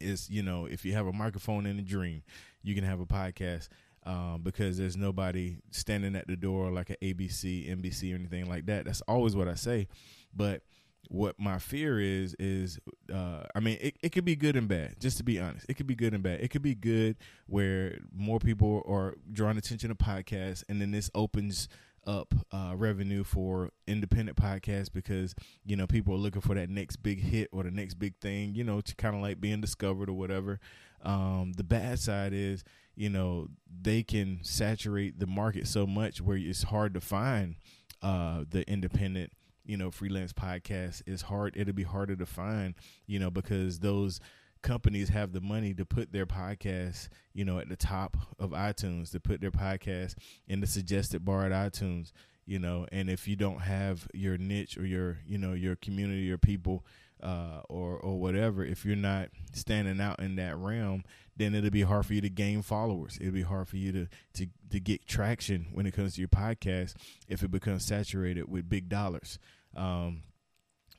Is 0.00 0.28
you 0.28 0.42
know 0.42 0.66
if 0.66 0.84
you 0.84 0.92
have 0.92 1.06
a 1.06 1.12
microphone 1.12 1.64
in 1.64 1.78
a 1.78 1.82
dream, 1.82 2.22
you 2.62 2.74
can 2.74 2.84
have 2.84 3.00
a 3.00 3.06
podcast 3.06 3.68
um, 4.04 4.42
because 4.42 4.76
there's 4.76 4.96
nobody 4.96 5.58
standing 5.70 6.16
at 6.16 6.26
the 6.26 6.36
door 6.36 6.70
like 6.70 6.90
an 6.90 6.96
ABC, 7.00 7.70
NBC, 7.70 8.12
or 8.12 8.16
anything 8.16 8.48
like 8.48 8.66
that. 8.66 8.84
That's 8.84 9.00
always 9.02 9.36
what 9.36 9.48
I 9.48 9.54
say. 9.54 9.88
But 10.34 10.62
what 11.08 11.38
my 11.38 11.58
fear 11.58 12.00
is 12.00 12.34
is 12.38 12.78
uh, 13.12 13.42
I 13.54 13.60
mean 13.60 13.78
it, 13.80 13.96
it 14.02 14.10
could 14.10 14.24
be 14.24 14.36
good 14.36 14.56
and 14.56 14.68
bad. 14.68 14.96
Just 14.98 15.18
to 15.18 15.24
be 15.24 15.38
honest, 15.38 15.66
it 15.68 15.74
could 15.74 15.86
be 15.86 15.94
good 15.94 16.14
and 16.14 16.22
bad. 16.22 16.40
It 16.40 16.48
could 16.48 16.62
be 16.62 16.74
good 16.74 17.16
where 17.46 17.98
more 18.14 18.38
people 18.38 18.82
are 18.88 19.14
drawing 19.32 19.58
attention 19.58 19.88
to 19.90 19.94
podcasts, 19.94 20.64
and 20.68 20.80
then 20.80 20.90
this 20.90 21.10
opens 21.14 21.68
up 22.06 22.34
uh, 22.52 22.74
revenue 22.76 23.24
for 23.24 23.70
independent 23.86 24.36
podcasts 24.36 24.92
because 24.92 25.34
you 25.64 25.76
know 25.76 25.86
people 25.86 26.14
are 26.14 26.18
looking 26.18 26.40
for 26.40 26.54
that 26.54 26.68
next 26.68 26.96
big 26.96 27.20
hit 27.20 27.48
or 27.52 27.62
the 27.62 27.70
next 27.70 27.94
big 27.94 28.14
thing. 28.20 28.54
You 28.54 28.64
know, 28.64 28.80
to 28.80 28.94
kind 28.96 29.14
of 29.14 29.22
like 29.22 29.40
being 29.40 29.60
discovered 29.60 30.08
or 30.08 30.14
whatever. 30.14 30.60
Um, 31.02 31.52
the 31.56 31.64
bad 31.64 31.98
side 31.98 32.32
is 32.32 32.64
you 32.94 33.10
know 33.10 33.48
they 33.80 34.02
can 34.02 34.40
saturate 34.42 35.18
the 35.18 35.26
market 35.26 35.66
so 35.66 35.86
much 35.86 36.20
where 36.20 36.36
it's 36.36 36.64
hard 36.64 36.94
to 36.94 37.00
find 37.00 37.56
uh, 38.02 38.44
the 38.48 38.68
independent 38.70 39.32
you 39.64 39.76
know 39.76 39.90
freelance 39.90 40.32
podcast 40.32 41.02
is 41.06 41.22
hard 41.22 41.54
it'll 41.56 41.72
be 41.72 41.84
harder 41.84 42.16
to 42.16 42.26
find 42.26 42.74
you 43.06 43.18
know 43.18 43.30
because 43.30 43.78
those 43.78 44.20
companies 44.62 45.08
have 45.10 45.32
the 45.32 45.40
money 45.40 45.74
to 45.74 45.84
put 45.84 46.12
their 46.12 46.26
podcast, 46.26 47.08
you 47.34 47.44
know, 47.44 47.58
at 47.58 47.68
the 47.68 47.76
top 47.76 48.16
of 48.38 48.50
iTunes, 48.50 49.10
to 49.12 49.20
put 49.20 49.40
their 49.40 49.50
podcast 49.50 50.14
in 50.46 50.60
the 50.60 50.66
suggested 50.66 51.24
bar 51.24 51.44
at 51.46 51.52
iTunes, 51.52 52.12
you 52.46 52.58
know, 52.58 52.86
and 52.90 53.10
if 53.10 53.28
you 53.28 53.36
don't 53.36 53.60
have 53.60 54.08
your 54.14 54.38
niche 54.38 54.76
or 54.76 54.86
your, 54.86 55.18
you 55.26 55.38
know, 55.38 55.52
your 55.52 55.76
community 55.76 56.30
or 56.30 56.38
people 56.38 56.84
uh, 57.22 57.60
or 57.68 57.96
or 57.98 58.18
whatever, 58.18 58.64
if 58.64 58.84
you're 58.84 58.96
not 58.96 59.28
standing 59.52 60.00
out 60.00 60.18
in 60.18 60.36
that 60.36 60.56
realm, 60.56 61.04
then 61.36 61.54
it'll 61.54 61.70
be 61.70 61.82
hard 61.82 62.04
for 62.04 62.14
you 62.14 62.20
to 62.20 62.28
gain 62.28 62.62
followers. 62.62 63.16
It'll 63.20 63.32
be 63.32 63.42
hard 63.42 63.68
for 63.68 63.76
you 63.76 63.92
to 63.92 64.08
to 64.34 64.46
to 64.70 64.80
get 64.80 65.06
traction 65.06 65.68
when 65.72 65.86
it 65.86 65.92
comes 65.92 66.14
to 66.14 66.20
your 66.20 66.28
podcast 66.28 66.94
if 67.28 67.42
it 67.42 67.50
becomes 67.50 67.84
saturated 67.84 68.50
with 68.50 68.68
big 68.68 68.88
dollars. 68.88 69.38
Um, 69.76 70.22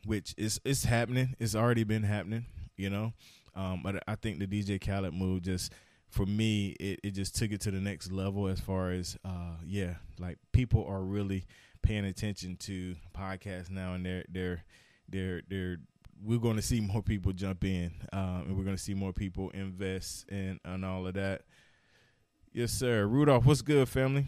which 0.05 0.33
is 0.37 0.59
it's 0.63 0.85
happening. 0.85 1.35
It's 1.39 1.55
already 1.55 1.83
been 1.83 2.03
happening, 2.03 2.45
you 2.75 2.89
know. 2.89 3.13
Um, 3.55 3.81
but 3.83 4.03
I 4.07 4.15
think 4.15 4.39
the 4.39 4.47
DJ 4.47 4.79
Khaled 4.83 5.13
move 5.13 5.43
just 5.43 5.71
for 6.09 6.25
me 6.25 6.75
it, 6.79 6.99
it 7.03 7.11
just 7.11 7.35
took 7.35 7.51
it 7.51 7.61
to 7.61 7.71
the 7.71 7.79
next 7.79 8.11
level 8.11 8.47
as 8.47 8.59
far 8.59 8.91
as 8.91 9.17
uh, 9.25 9.57
yeah, 9.65 9.95
like 10.19 10.37
people 10.51 10.85
are 10.87 11.01
really 11.01 11.45
paying 11.81 12.05
attention 12.05 12.55
to 12.55 12.95
podcasts 13.15 13.69
now 13.69 13.93
and 13.93 14.05
they're 14.05 14.25
they're 14.29 14.63
they're 15.09 15.41
they're 15.49 15.77
we're 16.23 16.39
going 16.39 16.55
to 16.55 16.61
see 16.61 16.79
more 16.79 17.01
people 17.01 17.33
jump 17.33 17.63
in 17.65 17.91
um, 18.13 18.45
and 18.47 18.57
we're 18.57 18.63
going 18.63 18.75
to 18.75 18.81
see 18.81 18.93
more 18.93 19.11
people 19.11 19.49
invest 19.49 20.29
in 20.29 20.59
and 20.63 20.85
all 20.85 21.05
of 21.05 21.15
that. 21.15 21.41
Yes, 22.53 22.71
sir. 22.71 23.05
Rudolph, 23.05 23.45
what's 23.45 23.61
good, 23.61 23.89
family? 23.89 24.27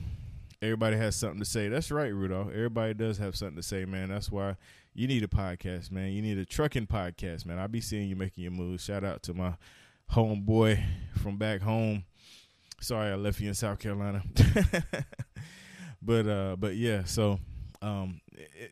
Everybody 0.61 0.97
has 0.97 1.15
something 1.15 1.39
to 1.39 1.45
say. 1.45 1.67
That's 1.67 1.91
right, 1.91 2.13
Rudolph. 2.13 2.49
Everybody 2.49 2.93
does 2.93 3.17
have 3.17 3.35
something 3.35 3.57
to 3.57 3.63
say, 3.63 3.85
man. 3.85 4.09
That's 4.09 4.31
why 4.31 4.55
you 4.93 5.07
need 5.07 5.23
a 5.23 5.27
podcast, 5.27 5.91
man. 5.91 6.11
You 6.11 6.21
need 6.21 6.37
a 6.37 6.45
trucking 6.45 6.87
podcast, 6.87 7.45
man. 7.45 7.59
I'll 7.59 7.67
be 7.67 7.81
seeing 7.81 8.09
you 8.09 8.15
making 8.15 8.43
your 8.43 8.51
moves. 8.51 8.83
Shout 8.83 9.03
out 9.03 9.23
to 9.23 9.33
my 9.33 9.55
homeboy 10.11 10.83
from 11.21 11.37
back 11.37 11.61
home. 11.61 12.05
Sorry 12.79 13.11
I 13.11 13.15
left 13.15 13.39
you 13.39 13.47
in 13.47 13.53
South 13.53 13.79
Carolina. 13.79 14.23
but 16.01 16.27
uh 16.27 16.55
but 16.57 16.75
yeah, 16.75 17.03
so 17.03 17.39
um, 17.81 18.21
it, 18.33 18.71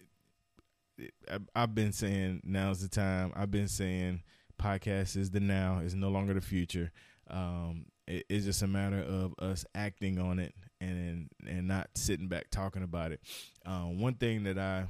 it, 0.97 1.11
I've 1.55 1.75
been 1.75 1.91
saying 1.91 2.41
now's 2.43 2.81
the 2.81 2.87
time. 2.87 3.31
I've 3.35 3.51
been 3.51 3.67
saying 3.67 4.23
podcast 4.61 5.17
is 5.17 5.31
the 5.31 5.39
now, 5.39 5.79
is 5.79 5.95
no 5.95 6.09
longer 6.09 6.33
the 6.33 6.41
future. 6.41 6.91
Um, 7.29 7.85
it, 8.07 8.25
it's 8.29 8.45
just 8.45 8.61
a 8.61 8.67
matter 8.67 9.01
of 9.01 9.33
us 9.39 9.65
acting 9.75 10.19
on 10.19 10.39
it 10.39 10.53
and 10.89 11.29
and 11.47 11.67
not 11.67 11.89
sitting 11.95 12.27
back 12.27 12.49
talking 12.49 12.83
about 12.83 13.11
it. 13.11 13.21
Um, 13.65 13.99
one 13.99 14.15
thing 14.15 14.43
that 14.43 14.57
I 14.57 14.85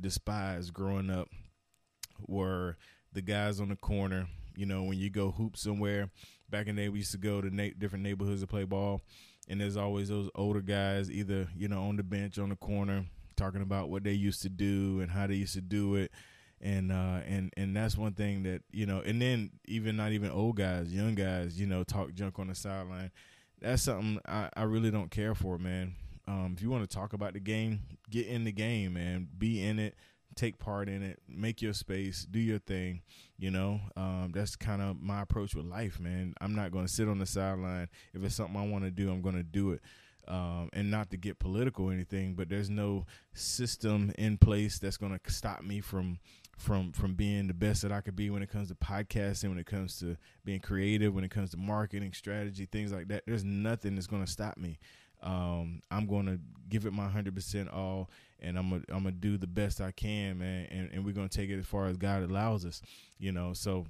despised 0.00 0.72
growing 0.72 1.10
up 1.10 1.28
were 2.26 2.76
the 3.12 3.22
guys 3.22 3.60
on 3.60 3.68
the 3.68 3.76
corner. 3.76 4.26
You 4.56 4.66
know, 4.66 4.82
when 4.82 4.98
you 4.98 5.10
go 5.10 5.30
hoop 5.30 5.56
somewhere, 5.56 6.10
back 6.50 6.66
in 6.66 6.76
the 6.76 6.82
day, 6.82 6.88
we 6.88 6.98
used 6.98 7.12
to 7.12 7.18
go 7.18 7.40
to 7.40 7.54
na- 7.54 7.70
different 7.78 8.04
neighborhoods 8.04 8.42
to 8.42 8.46
play 8.46 8.64
ball, 8.64 9.00
and 9.48 9.60
there's 9.60 9.76
always 9.76 10.08
those 10.08 10.28
older 10.34 10.60
guys, 10.60 11.10
either 11.10 11.48
you 11.56 11.68
know 11.68 11.84
on 11.84 11.96
the 11.96 12.02
bench 12.02 12.38
on 12.38 12.50
the 12.50 12.56
corner, 12.56 13.06
talking 13.36 13.62
about 13.62 13.88
what 13.88 14.04
they 14.04 14.12
used 14.12 14.42
to 14.42 14.48
do 14.48 15.00
and 15.00 15.10
how 15.10 15.26
they 15.26 15.34
used 15.34 15.54
to 15.54 15.60
do 15.60 15.94
it 15.94 16.10
and 16.62 16.92
uh 16.92 17.20
and 17.26 17.52
and 17.56 17.76
that's 17.76 17.96
one 17.96 18.12
thing 18.12 18.44
that 18.44 18.62
you 18.70 18.86
know 18.86 19.00
and 19.00 19.20
then 19.20 19.50
even 19.66 19.96
not 19.96 20.12
even 20.12 20.30
old 20.30 20.56
guys 20.56 20.92
young 20.94 21.14
guys 21.14 21.60
you 21.60 21.66
know 21.66 21.82
talk 21.82 22.14
junk 22.14 22.38
on 22.38 22.46
the 22.46 22.54
sideline 22.54 23.10
that's 23.62 23.82
something 23.82 24.18
i 24.26 24.48
i 24.56 24.62
really 24.62 24.90
don't 24.90 25.10
care 25.10 25.34
for 25.34 25.58
man. 25.58 25.94
Um 26.26 26.54
if 26.56 26.62
you 26.62 26.70
want 26.70 26.88
to 26.88 26.94
talk 26.94 27.12
about 27.12 27.34
the 27.34 27.40
game 27.40 27.80
get 28.10 28.26
in 28.26 28.44
the 28.44 28.52
game 28.52 28.94
man. 28.94 29.28
Be 29.38 29.62
in 29.62 29.78
it. 29.78 29.94
Take 30.34 30.58
part 30.58 30.88
in 30.88 31.02
it. 31.02 31.20
Make 31.28 31.60
your 31.60 31.74
space. 31.74 32.26
Do 32.30 32.38
your 32.38 32.58
thing 32.58 33.02
you 33.38 33.50
know? 33.50 33.80
Um 33.96 34.32
that's 34.34 34.56
kind 34.56 34.82
of 34.82 35.00
my 35.00 35.22
approach 35.22 35.54
with 35.54 35.66
life 35.66 36.00
man. 36.00 36.34
I'm 36.40 36.54
not 36.54 36.72
going 36.72 36.86
to 36.86 36.92
sit 36.92 37.08
on 37.08 37.18
the 37.18 37.26
sideline. 37.26 37.88
If 38.12 38.22
it's 38.24 38.34
something 38.34 38.56
i 38.56 38.66
want 38.66 38.84
to 38.84 38.90
do 38.90 39.10
i'm 39.10 39.22
going 39.22 39.36
to 39.36 39.42
do 39.42 39.72
it. 39.72 39.80
Um, 40.28 40.68
and 40.72 40.88
not 40.88 41.10
to 41.10 41.16
get 41.16 41.40
political 41.40 41.86
or 41.86 41.92
anything, 41.92 42.34
but 42.34 42.48
there's 42.48 42.70
no 42.70 43.06
system 43.34 44.12
in 44.16 44.38
place 44.38 44.78
that's 44.78 44.96
going 44.96 45.18
to 45.18 45.32
stop 45.32 45.64
me 45.64 45.80
from 45.80 46.20
from 46.62 46.92
from 46.92 47.14
being 47.14 47.48
the 47.48 47.54
best 47.54 47.82
that 47.82 47.90
I 47.90 48.00
could 48.00 48.14
be 48.14 48.30
when 48.30 48.42
it 48.42 48.48
comes 48.48 48.68
to 48.68 48.74
podcasting, 48.76 49.48
when 49.48 49.58
it 49.58 49.66
comes 49.66 49.98
to 49.98 50.16
being 50.44 50.60
creative, 50.60 51.12
when 51.12 51.24
it 51.24 51.30
comes 51.30 51.50
to 51.50 51.56
marketing 51.56 52.12
strategy, 52.12 52.66
things 52.66 52.92
like 52.92 53.08
that. 53.08 53.24
There's 53.26 53.44
nothing 53.44 53.96
that's 53.96 54.06
going 54.06 54.24
to 54.24 54.30
stop 54.30 54.56
me. 54.56 54.78
Um, 55.22 55.82
I'm 55.90 56.06
going 56.06 56.26
to 56.26 56.38
give 56.68 56.86
it 56.86 56.92
my 56.92 57.08
hundred 57.08 57.34
percent 57.34 57.68
all, 57.68 58.10
and 58.40 58.56
I'm 58.56 58.70
gonna 58.70 58.82
I'm 58.88 59.02
gonna 59.02 59.12
do 59.12 59.36
the 59.36 59.46
best 59.48 59.80
I 59.80 59.90
can, 59.90 60.38
man. 60.38 60.68
And, 60.70 60.90
and 60.92 61.04
we're 61.04 61.14
gonna 61.14 61.28
take 61.28 61.50
it 61.50 61.58
as 61.58 61.66
far 61.66 61.86
as 61.86 61.96
God 61.96 62.22
allows 62.22 62.64
us, 62.64 62.80
you 63.18 63.32
know. 63.32 63.52
So 63.54 63.86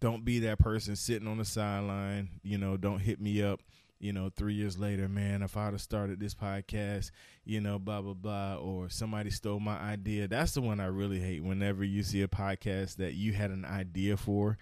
don't 0.00 0.24
be 0.24 0.40
that 0.40 0.58
person 0.58 0.96
sitting 0.96 1.28
on 1.28 1.36
the 1.36 1.44
sideline. 1.44 2.28
You 2.42 2.56
know, 2.56 2.78
don't 2.78 3.00
hit 3.00 3.20
me 3.20 3.42
up 3.42 3.60
you 4.02 4.12
know, 4.12 4.28
three 4.34 4.54
years 4.54 4.80
later, 4.80 5.08
man, 5.08 5.42
if 5.42 5.56
I'd 5.56 5.72
have 5.72 5.80
started 5.80 6.18
this 6.18 6.34
podcast, 6.34 7.12
you 7.44 7.60
know, 7.60 7.78
blah, 7.78 8.02
blah, 8.02 8.14
blah, 8.14 8.56
or 8.56 8.90
somebody 8.90 9.30
stole 9.30 9.60
my 9.60 9.78
idea. 9.78 10.26
That's 10.26 10.54
the 10.54 10.60
one 10.60 10.80
I 10.80 10.86
really 10.86 11.20
hate 11.20 11.44
whenever 11.44 11.84
you 11.84 12.02
see 12.02 12.22
a 12.22 12.28
podcast 12.28 12.96
that 12.96 13.14
you 13.14 13.32
had 13.32 13.52
an 13.52 13.64
idea 13.64 14.16
for. 14.16 14.58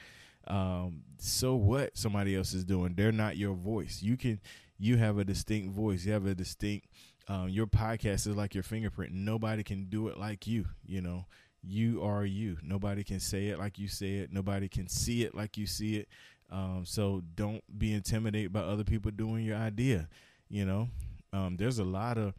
Um, 0.46 1.04
so 1.16 1.54
what 1.54 1.96
somebody 1.96 2.36
else 2.36 2.52
is 2.52 2.64
doing? 2.64 2.92
They're 2.94 3.12
not 3.12 3.38
your 3.38 3.54
voice. 3.54 4.02
You 4.02 4.18
can, 4.18 4.40
you 4.78 4.98
have 4.98 5.16
a 5.16 5.24
distinct 5.24 5.74
voice. 5.74 6.04
You 6.04 6.12
have 6.12 6.26
a 6.26 6.34
distinct, 6.34 6.88
um, 7.26 7.48
your 7.48 7.66
podcast 7.66 8.26
is 8.26 8.36
like 8.36 8.54
your 8.54 8.62
fingerprint. 8.62 9.14
Nobody 9.14 9.62
can 9.64 9.86
do 9.86 10.08
it 10.08 10.18
like 10.18 10.46
you, 10.46 10.66
you 10.84 11.00
know. 11.00 11.24
You 11.62 12.02
are 12.02 12.24
you. 12.24 12.56
Nobody 12.62 13.04
can 13.04 13.20
say 13.20 13.48
it 13.48 13.58
like 13.58 13.78
you 13.78 13.88
say 13.88 14.16
it. 14.16 14.32
Nobody 14.32 14.68
can 14.68 14.88
see 14.88 15.24
it 15.24 15.34
like 15.34 15.56
you 15.58 15.66
see 15.66 15.96
it. 15.96 16.08
Um, 16.50 16.82
so 16.84 17.22
don't 17.34 17.62
be 17.78 17.92
intimidated 17.92 18.52
by 18.52 18.60
other 18.60 18.84
people 18.84 19.10
doing 19.10 19.44
your 19.44 19.56
idea. 19.56 20.08
You 20.48 20.64
know, 20.64 20.88
um, 21.32 21.56
there's 21.56 21.78
a 21.78 21.84
lot 21.84 22.18
of 22.18 22.34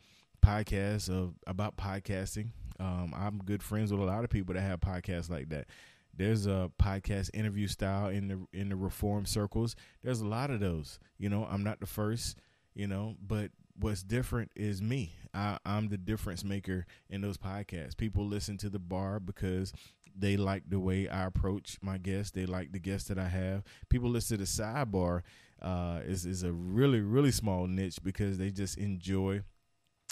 podcasts 0.45 1.09
of 1.09 1.35
about 1.47 1.77
podcasting. 1.77 2.49
Um, 2.79 3.13
I'm 3.15 3.39
good 3.39 3.63
friends 3.63 3.91
with 3.91 4.01
a 4.01 4.05
lot 4.05 4.23
of 4.23 4.29
people 4.29 4.53
that 4.55 4.61
have 4.61 4.79
podcasts 4.79 5.29
like 5.29 5.49
that. 5.49 5.67
There's 6.13 6.45
a 6.45 6.69
podcast 6.81 7.29
interview 7.33 7.67
style 7.67 8.09
in 8.09 8.27
the 8.27 8.59
in 8.59 8.69
the 8.69 8.75
reform 8.75 9.25
circles. 9.25 9.75
There's 10.03 10.21
a 10.21 10.27
lot 10.27 10.49
of 10.49 10.59
those. 10.59 10.99
You 11.17 11.29
know, 11.29 11.47
I'm 11.49 11.63
not 11.63 11.79
the 11.79 11.85
first. 11.85 12.37
You 12.73 12.87
know, 12.87 13.15
but 13.25 13.51
what's 13.79 14.03
different 14.03 14.51
is 14.55 14.81
me. 14.81 15.13
I, 15.33 15.57
I'm 15.65 15.89
the 15.89 15.97
difference 15.97 16.43
maker 16.43 16.85
in 17.09 17.21
those 17.21 17.37
podcasts. 17.37 17.95
People 17.95 18.25
listen 18.25 18.57
to 18.57 18.69
the 18.69 18.79
bar 18.79 19.19
because 19.19 19.73
they 20.17 20.37
like 20.37 20.63
the 20.69 20.79
way 20.79 21.07
I 21.07 21.25
approach 21.25 21.77
my 21.81 21.97
guests. 21.97 22.31
They 22.31 22.45
like 22.45 22.71
the 22.71 22.79
guests 22.79 23.07
that 23.09 23.17
I 23.17 23.27
have. 23.27 23.63
People 23.89 24.09
listen 24.09 24.37
to 24.37 24.43
sidebar 24.43 25.21
uh, 25.61 26.01
is 26.05 26.25
is 26.25 26.43
a 26.43 26.51
really 26.51 27.01
really 27.01 27.31
small 27.31 27.67
niche 27.67 27.99
because 28.03 28.37
they 28.37 28.49
just 28.49 28.77
enjoy, 28.77 29.41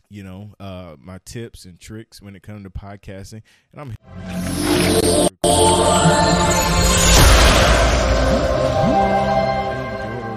you 0.09 0.23
know, 0.23 0.53
uh, 0.59 0.95
my 0.99 1.19
tips 1.25 1.65
and 1.65 1.79
tricks 1.79 2.21
when 2.21 2.35
it 2.35 2.43
comes 2.43 2.63
to 2.63 2.69
podcasting. 2.69 3.41
And 3.71 3.81
I'm 3.81 3.95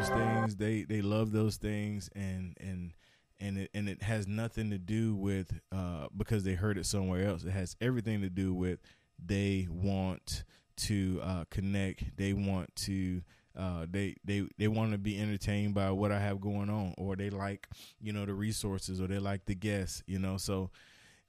things. 0.08 0.56
They 0.56 0.82
they 0.82 1.02
love 1.02 1.32
those 1.32 1.56
things, 1.56 2.10
and 2.14 2.56
and 2.60 2.92
and 3.40 3.58
it 3.58 3.70
and 3.74 3.88
it 3.88 4.02
has 4.02 4.26
nothing 4.26 4.70
to 4.70 4.78
do 4.78 5.14
with 5.14 5.60
uh, 5.70 6.06
because 6.16 6.44
they 6.44 6.54
heard 6.54 6.78
it 6.78 6.86
somewhere 6.86 7.26
else. 7.26 7.44
It 7.44 7.50
has 7.50 7.76
everything 7.80 8.22
to 8.22 8.30
do 8.30 8.54
with 8.54 8.80
they 9.24 9.68
want 9.70 10.44
to 10.76 11.20
uh, 11.22 11.44
connect. 11.50 12.16
They 12.16 12.32
want 12.32 12.74
to 12.76 13.22
uh, 13.56 13.86
they 13.90 14.16
they 14.24 14.46
they 14.58 14.68
want 14.68 14.92
to 14.92 14.98
be 14.98 15.20
entertained 15.20 15.74
by 15.74 15.90
what 15.90 16.10
I 16.10 16.18
have 16.18 16.40
going 16.40 16.70
on, 16.70 16.94
or 16.96 17.16
they 17.16 17.30
like 17.30 17.68
you 18.00 18.12
know 18.12 18.24
the 18.24 18.34
resources, 18.34 19.00
or 19.00 19.06
they 19.06 19.18
like 19.18 19.44
the 19.44 19.54
guests. 19.54 20.02
You 20.06 20.18
know, 20.18 20.36
so 20.38 20.70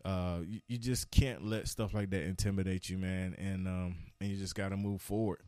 uh, 0.06 0.40
you, 0.46 0.62
you 0.68 0.78
just 0.78 1.12
can't 1.12 1.46
let 1.46 1.68
stuff 1.68 1.94
like 1.94 2.10
that 2.12 2.24
intimidate 2.24 2.90
you, 2.90 2.98
man. 2.98 3.36
And 3.38 3.68
um, 3.68 3.96
and 4.22 4.30
you 4.30 4.38
just 4.38 4.56
got 4.56 4.70
to 4.70 4.78
move 4.78 5.02
forward. 5.02 5.40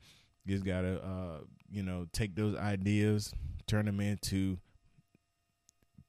You 0.46 0.54
just 0.54 0.66
got 0.66 0.82
to 0.82 1.02
uh, 1.02 1.38
you 1.72 1.84
know 1.84 2.08
take 2.12 2.36
those 2.36 2.58
ideas, 2.58 3.34
turn 3.68 3.86
them 3.86 4.00
into 4.00 4.58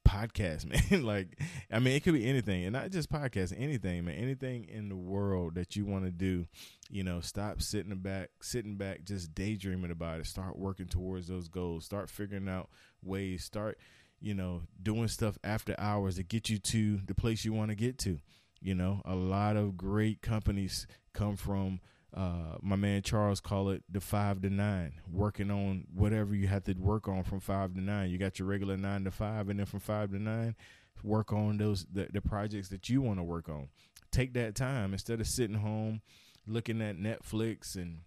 podcast, 0.07 0.65
man. 0.91 1.05
like, 1.05 1.39
I 1.71 1.79
mean, 1.79 1.95
it 1.95 2.05
could 2.05 2.15
be 2.15 2.27
anything, 2.27 2.65
and 2.65 2.73
not 2.73 2.91
just 2.91 3.11
podcast, 3.11 3.55
anything, 3.57 4.05
man. 4.05 4.15
Anything 4.15 4.65
in 4.69 4.89
the 4.89 4.97
world 4.97 5.55
that 5.57 5.77
you 5.77 5.85
want 5.85 6.05
to 6.05 6.11
do, 6.11 6.47
you 6.91 7.05
know, 7.05 7.21
stop 7.21 7.61
sitting 7.61 7.95
back, 7.97 8.31
sitting 8.41 8.77
back, 8.77 9.05
just 9.05 9.35
daydreaming 9.35 9.91
about 9.91 10.21
it. 10.21 10.27
Start 10.27 10.59
working 10.59 10.87
towards 10.87 11.29
those 11.29 11.49
goals. 11.49 11.85
Start 11.85 12.09
figuring 12.09 12.49
out 12.49 12.71
ways. 13.03 13.45
Start, 13.45 13.79
you 14.21 14.35
know, 14.35 14.63
doing 14.83 15.09
stuff 15.09 15.39
after 15.45 15.75
hours 15.79 16.17
to 16.17 16.23
get 16.23 16.49
you 16.49 16.59
to 16.59 17.01
the 17.07 17.15
place 17.15 17.45
you 17.45 17.53
want 17.53 17.71
to 17.71 17.77
get 17.77 17.99
to. 18.01 18.19
You 18.61 18.75
know, 18.75 19.03
a 19.05 19.15
lot 19.15 19.57
of 19.57 19.77
great 19.77 20.23
companies 20.23 20.87
come 21.13 21.37
from 21.37 21.81
uh, 22.17 22.57
my 22.63 22.77
man 22.77 23.03
Charles 23.03 23.41
call 23.41 23.69
it 23.69 23.83
the 23.91 24.01
five 24.01 24.41
to 24.41 24.49
nine, 24.49 24.95
working 25.13 25.51
on 25.51 25.85
whatever 25.95 26.35
you 26.35 26.49
have 26.49 26.65
to 26.65 26.73
work 26.75 27.09
on 27.09 27.23
from 27.23 27.41
five 27.41 27.75
to 27.75 27.81
nine. 27.81 28.11
You 28.11 28.17
got 28.17 28.39
your 28.39 28.49
regular 28.49 28.79
nine 28.79 29.05
to 29.05 29.11
five, 29.11 29.51
and 29.51 29.59
then 29.59 29.67
from 29.67 29.81
five 29.81 30.11
to 30.13 30.19
nine, 30.19 30.57
work 31.03 31.33
on 31.33 31.59
those 31.59 31.87
the, 31.93 32.09
the 32.11 32.23
projects 32.23 32.71
that 32.71 32.89
you 32.89 33.03
want 33.03 33.19
to 33.19 33.23
work 33.23 33.51
on. 33.51 33.69
Take 34.11 34.33
that 34.33 34.55
time 34.55 34.95
instead 34.95 35.21
of 35.21 35.27
sitting 35.27 35.57
home 35.57 36.01
looking 36.47 36.81
at 36.81 36.97
Netflix 36.97 37.75
and 37.77 37.99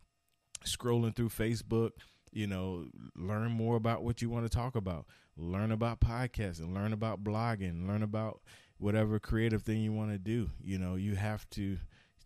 scrolling 0.65 1.15
through 1.15 1.30
Facebook. 1.30 1.91
You 2.32 2.48
know, 2.48 2.88
learn 3.15 3.52
more 3.52 3.76
about 3.76 4.04
what 4.04 4.24
you 4.24 4.30
want 4.30 4.45
to 4.45 4.56
talk 4.56 4.76
about. 4.76 5.06
Learn 5.38 5.72
about 5.72 6.00
podcasting. 6.00 6.74
Learn 6.74 6.93
about 6.93 7.24
blogging. 7.24 7.88
Learn 7.88 8.02
about 8.02 8.41
whatever 8.80 9.19
creative 9.19 9.62
thing 9.62 9.82
you 9.82 9.93
want 9.93 10.12
to 10.12 10.17
do. 10.17 10.50
You 10.63 10.80
know, 10.80 10.95
you 10.95 11.15
have 11.15 11.48
to 11.52 11.78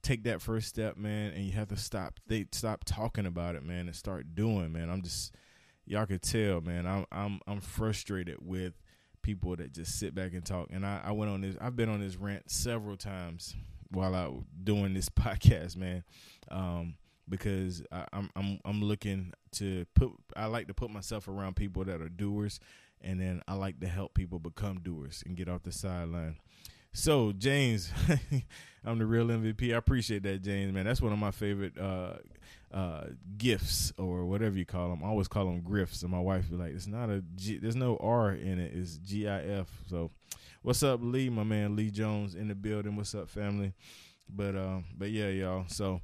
take 0.04 0.24
that 0.26 0.42
first 0.42 0.68
step, 0.68 0.98
man, 0.98 1.32
and 1.34 1.44
you 1.44 1.54
have 1.54 1.70
to 1.70 1.78
stop 1.78 2.20
they 2.28 2.46
stop 2.52 2.84
talking 2.86 3.26
about 3.26 3.56
it, 3.56 3.64
man, 3.64 3.88
and 3.88 3.96
start 3.96 4.36
doing, 4.36 4.72
man. 4.72 4.90
I'm 4.90 5.02
just 5.02 5.34
y'all 5.86 6.06
could 6.06 6.22
tell, 6.22 6.62
man. 6.62 6.86
I'm 6.86 7.06
I'm 7.12 7.40
I'm 7.48 7.62
frustrated 7.62 8.38
with 8.42 8.74
people 9.22 9.56
that 9.56 9.74
just 9.74 9.98
sit 9.98 10.14
back 10.14 10.34
and 10.34 10.46
talk. 10.46 10.68
And 10.72 10.86
I, 10.86 11.02
I 11.06 11.12
went 11.12 11.32
on 11.32 11.42
this 11.42 11.56
I've 11.60 11.76
been 11.76 11.90
on 11.90 12.02
this 12.02 12.18
rant 12.18 12.52
several 12.52 12.98
times 12.98 13.56
while 13.90 14.14
I 14.14 14.30
doing 14.64 14.94
this 14.94 15.10
podcast, 15.10 15.76
man. 15.78 16.04
Um, 16.52 16.96
because 17.28 17.82
I, 17.92 18.06
I'm 18.14 18.30
I'm 18.36 18.60
I'm 18.66 18.82
looking 18.84 19.34
to 19.54 19.86
put 19.96 20.12
I 20.36 20.46
like 20.46 20.68
to 20.68 20.74
put 20.74 20.92
myself 20.92 21.28
around 21.28 21.56
people 21.56 21.86
that 21.86 22.02
are 22.02 22.10
doers 22.10 22.60
and 23.02 23.20
then 23.20 23.42
I 23.48 23.54
like 23.56 23.80
to 23.82 23.88
help 23.88 24.14
people 24.14 24.40
become 24.40 24.80
doers 24.80 25.24
and 25.26 25.36
get 25.36 25.50
off 25.50 25.64
the 25.64 25.72
sideline. 25.72 26.38
So 26.94 27.32
James, 27.32 27.92
I'm 28.86 29.00
the 29.00 29.06
real 29.06 29.26
MVP. 29.26 29.74
I 29.74 29.78
appreciate 29.78 30.24
that, 30.24 30.44
James. 30.44 30.72
Man, 30.72 30.86
that's 30.86 31.02
one 31.02 31.12
of 31.12 31.18
my 31.18 31.32
favorite 31.32 31.78
uh, 31.78 32.14
uh, 32.72 33.06
gifts 33.36 33.92
or 33.98 34.26
whatever 34.26 34.56
you 34.56 34.66
call 34.66 34.90
them. 34.90 35.04
I 35.04 35.08
always 35.08 35.28
call 35.28 35.46
them 35.46 35.62
grifts, 35.62 36.04
and 36.04 36.12
my 36.12 36.20
wife 36.20 36.50
be 36.52 36.56
like, 36.56 36.74
"It's 36.74 36.86
not 36.86 37.10
a 37.10 37.24
G. 37.36 37.58
There's 37.58 37.76
no 37.76 37.98
R 37.98 38.32
in 38.32 38.60
it. 38.60 38.74
It's 38.76 38.98
G 38.98 39.28
I 39.28 39.42
F." 39.42 39.68
So, 39.90 40.12
what's 40.62 40.84
up, 40.84 41.00
Lee? 41.02 41.30
My 41.30 41.44
man 41.44 41.76
Lee 41.76 41.90
Jones 41.90 42.36
in 42.36 42.48
the 42.48 42.56
building. 42.56 42.96
What's 42.96 43.16
up, 43.16 43.28
family? 43.28 43.74
But 44.30 44.56
uh, 44.56 44.80
but 44.96 45.10
yeah, 45.10 45.30
y'all. 45.30 45.66
So, 45.70 46.02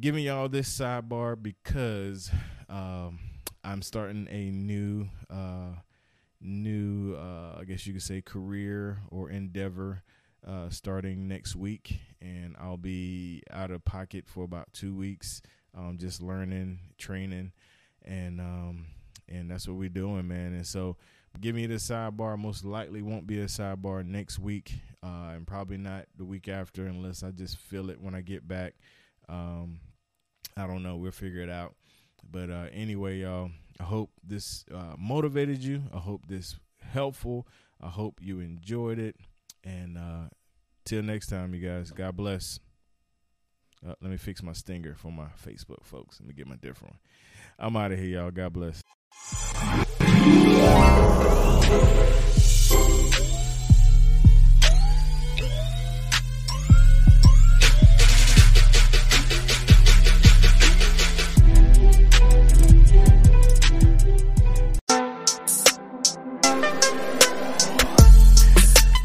giving 0.00 0.24
y'all 0.24 0.48
this 0.48 0.76
sidebar 0.76 1.40
because 1.40 2.32
um, 2.68 3.20
I'm 3.62 3.82
starting 3.82 4.26
a 4.28 4.50
new. 4.50 5.08
Uh, 5.30 5.76
new, 6.42 7.14
uh, 7.14 7.58
I 7.60 7.64
guess 7.64 7.86
you 7.86 7.92
could 7.92 8.02
say, 8.02 8.20
career 8.20 8.98
or 9.10 9.30
endeavor 9.30 10.02
uh, 10.46 10.68
starting 10.70 11.28
next 11.28 11.54
week, 11.54 12.00
and 12.20 12.56
I'll 12.60 12.76
be 12.76 13.42
out 13.50 13.70
of 13.70 13.84
pocket 13.84 14.24
for 14.26 14.44
about 14.44 14.72
two 14.72 14.94
weeks, 14.94 15.42
um, 15.76 15.98
just 15.98 16.20
learning, 16.20 16.80
training, 16.98 17.52
and 18.04 18.40
um, 18.40 18.86
and 19.28 19.50
that's 19.50 19.68
what 19.68 19.76
we're 19.76 19.88
doing, 19.88 20.26
man. 20.26 20.52
And 20.54 20.66
so, 20.66 20.96
give 21.40 21.54
me 21.54 21.66
the 21.66 21.76
sidebar. 21.76 22.38
Most 22.38 22.64
likely 22.64 23.02
won't 23.02 23.26
be 23.26 23.40
a 23.40 23.46
sidebar 23.46 24.04
next 24.04 24.38
week, 24.38 24.74
uh, 25.02 25.32
and 25.34 25.46
probably 25.46 25.78
not 25.78 26.06
the 26.16 26.24
week 26.24 26.48
after, 26.48 26.86
unless 26.86 27.22
I 27.22 27.30
just 27.30 27.56
feel 27.56 27.90
it 27.90 28.00
when 28.00 28.14
I 28.14 28.20
get 28.20 28.46
back. 28.46 28.74
Um, 29.28 29.78
I 30.56 30.66
don't 30.66 30.82
know. 30.82 30.96
We'll 30.96 31.12
figure 31.12 31.40
it 31.40 31.50
out. 31.50 31.74
But 32.30 32.50
uh, 32.50 32.66
anyway, 32.72 33.20
y'all, 33.20 33.50
I 33.80 33.84
hope 33.84 34.10
this 34.22 34.64
uh, 34.72 34.94
motivated 34.98 35.58
you. 35.58 35.82
I 35.92 35.98
hope 35.98 36.26
this 36.26 36.56
helpful. 36.80 37.46
I 37.80 37.88
hope 37.88 38.20
you 38.20 38.40
enjoyed 38.40 38.98
it. 38.98 39.16
And 39.64 39.96
uh, 39.98 40.28
till 40.84 41.02
next 41.02 41.28
time, 41.28 41.54
you 41.54 41.66
guys, 41.66 41.90
God 41.90 42.16
bless. 42.16 42.58
Uh, 43.86 43.94
let 44.00 44.10
me 44.10 44.16
fix 44.16 44.42
my 44.42 44.52
stinger 44.52 44.94
for 44.96 45.10
my 45.10 45.26
Facebook 45.44 45.84
folks. 45.84 46.20
Let 46.20 46.28
me 46.28 46.34
get 46.34 46.46
my 46.46 46.56
different 46.56 46.94
one. 46.94 47.00
I'm 47.58 47.76
out 47.76 47.92
of 47.92 47.98
here, 47.98 48.20
y'all. 48.20 48.30
God 48.30 48.52
bless. 48.52 48.82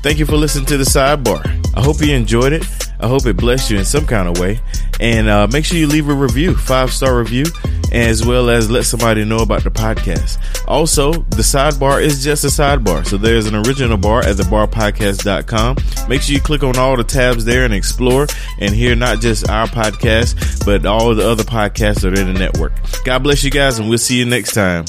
Thank 0.08 0.20
you 0.20 0.26
for 0.26 0.38
listening 0.38 0.66
to 0.68 0.78
the 0.78 0.86
sidebar. 0.86 1.46
I 1.76 1.84
hope 1.84 2.00
you 2.00 2.14
enjoyed 2.16 2.54
it. 2.54 2.66
I 2.98 3.10
hope 3.10 3.26
it 3.26 3.36
blessed 3.36 3.72
you 3.72 3.78
in 3.78 3.84
some 3.84 4.06
kind 4.06 4.30
of 4.30 4.40
way. 4.40 4.62
And 5.02 5.28
uh, 5.28 5.50
make 5.52 5.66
sure 5.66 5.78
you 5.78 5.86
leave 5.86 6.08
a 6.08 6.14
review, 6.14 6.56
five 6.56 6.94
star 6.94 7.20
review, 7.20 7.44
as 7.92 8.26
well 8.26 8.50
as 8.50 8.72
let 8.72 8.86
somebody 8.86 9.26
know 9.26 9.40
about 9.40 9.66
the 9.66 9.70
podcast. 9.70 10.40
Also, 10.66 11.12
the 11.12 11.44
sidebar 11.44 12.02
is 12.02 12.24
just 12.24 12.46
a 12.46 12.48
sidebar. 12.48 13.06
So 13.06 13.18
there's 13.18 13.48
an 13.48 13.56
original 13.56 13.98
bar 13.98 14.22
at 14.22 14.38
thebarpodcast.com. 14.38 16.08
Make 16.08 16.22
sure 16.22 16.36
you 16.36 16.42
click 16.42 16.64
on 16.64 16.78
all 16.78 16.96
the 16.96 17.04
tabs 17.04 17.44
there 17.44 17.66
and 17.66 17.74
explore 17.74 18.28
and 18.60 18.74
hear 18.74 18.96
not 18.96 19.20
just 19.20 19.50
our 19.50 19.68
podcast, 19.68 20.66
but 20.66 20.86
all 20.86 21.14
the 21.16 21.30
other 21.30 21.44
podcasts 21.44 22.00
that 22.04 22.18
are 22.18 22.22
in 22.22 22.34
the 22.34 22.40
network. 22.40 22.72
God 23.04 23.24
bless 23.24 23.44
you 23.44 23.52
guys, 23.52 23.78
and 23.78 23.90
we'll 23.90 23.98
see 23.98 24.18
you 24.18 24.26
next 24.26 24.54
time 24.54 24.86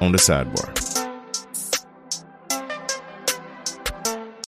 on 0.00 0.12
the 0.12 0.18
sidebar. 0.18 0.81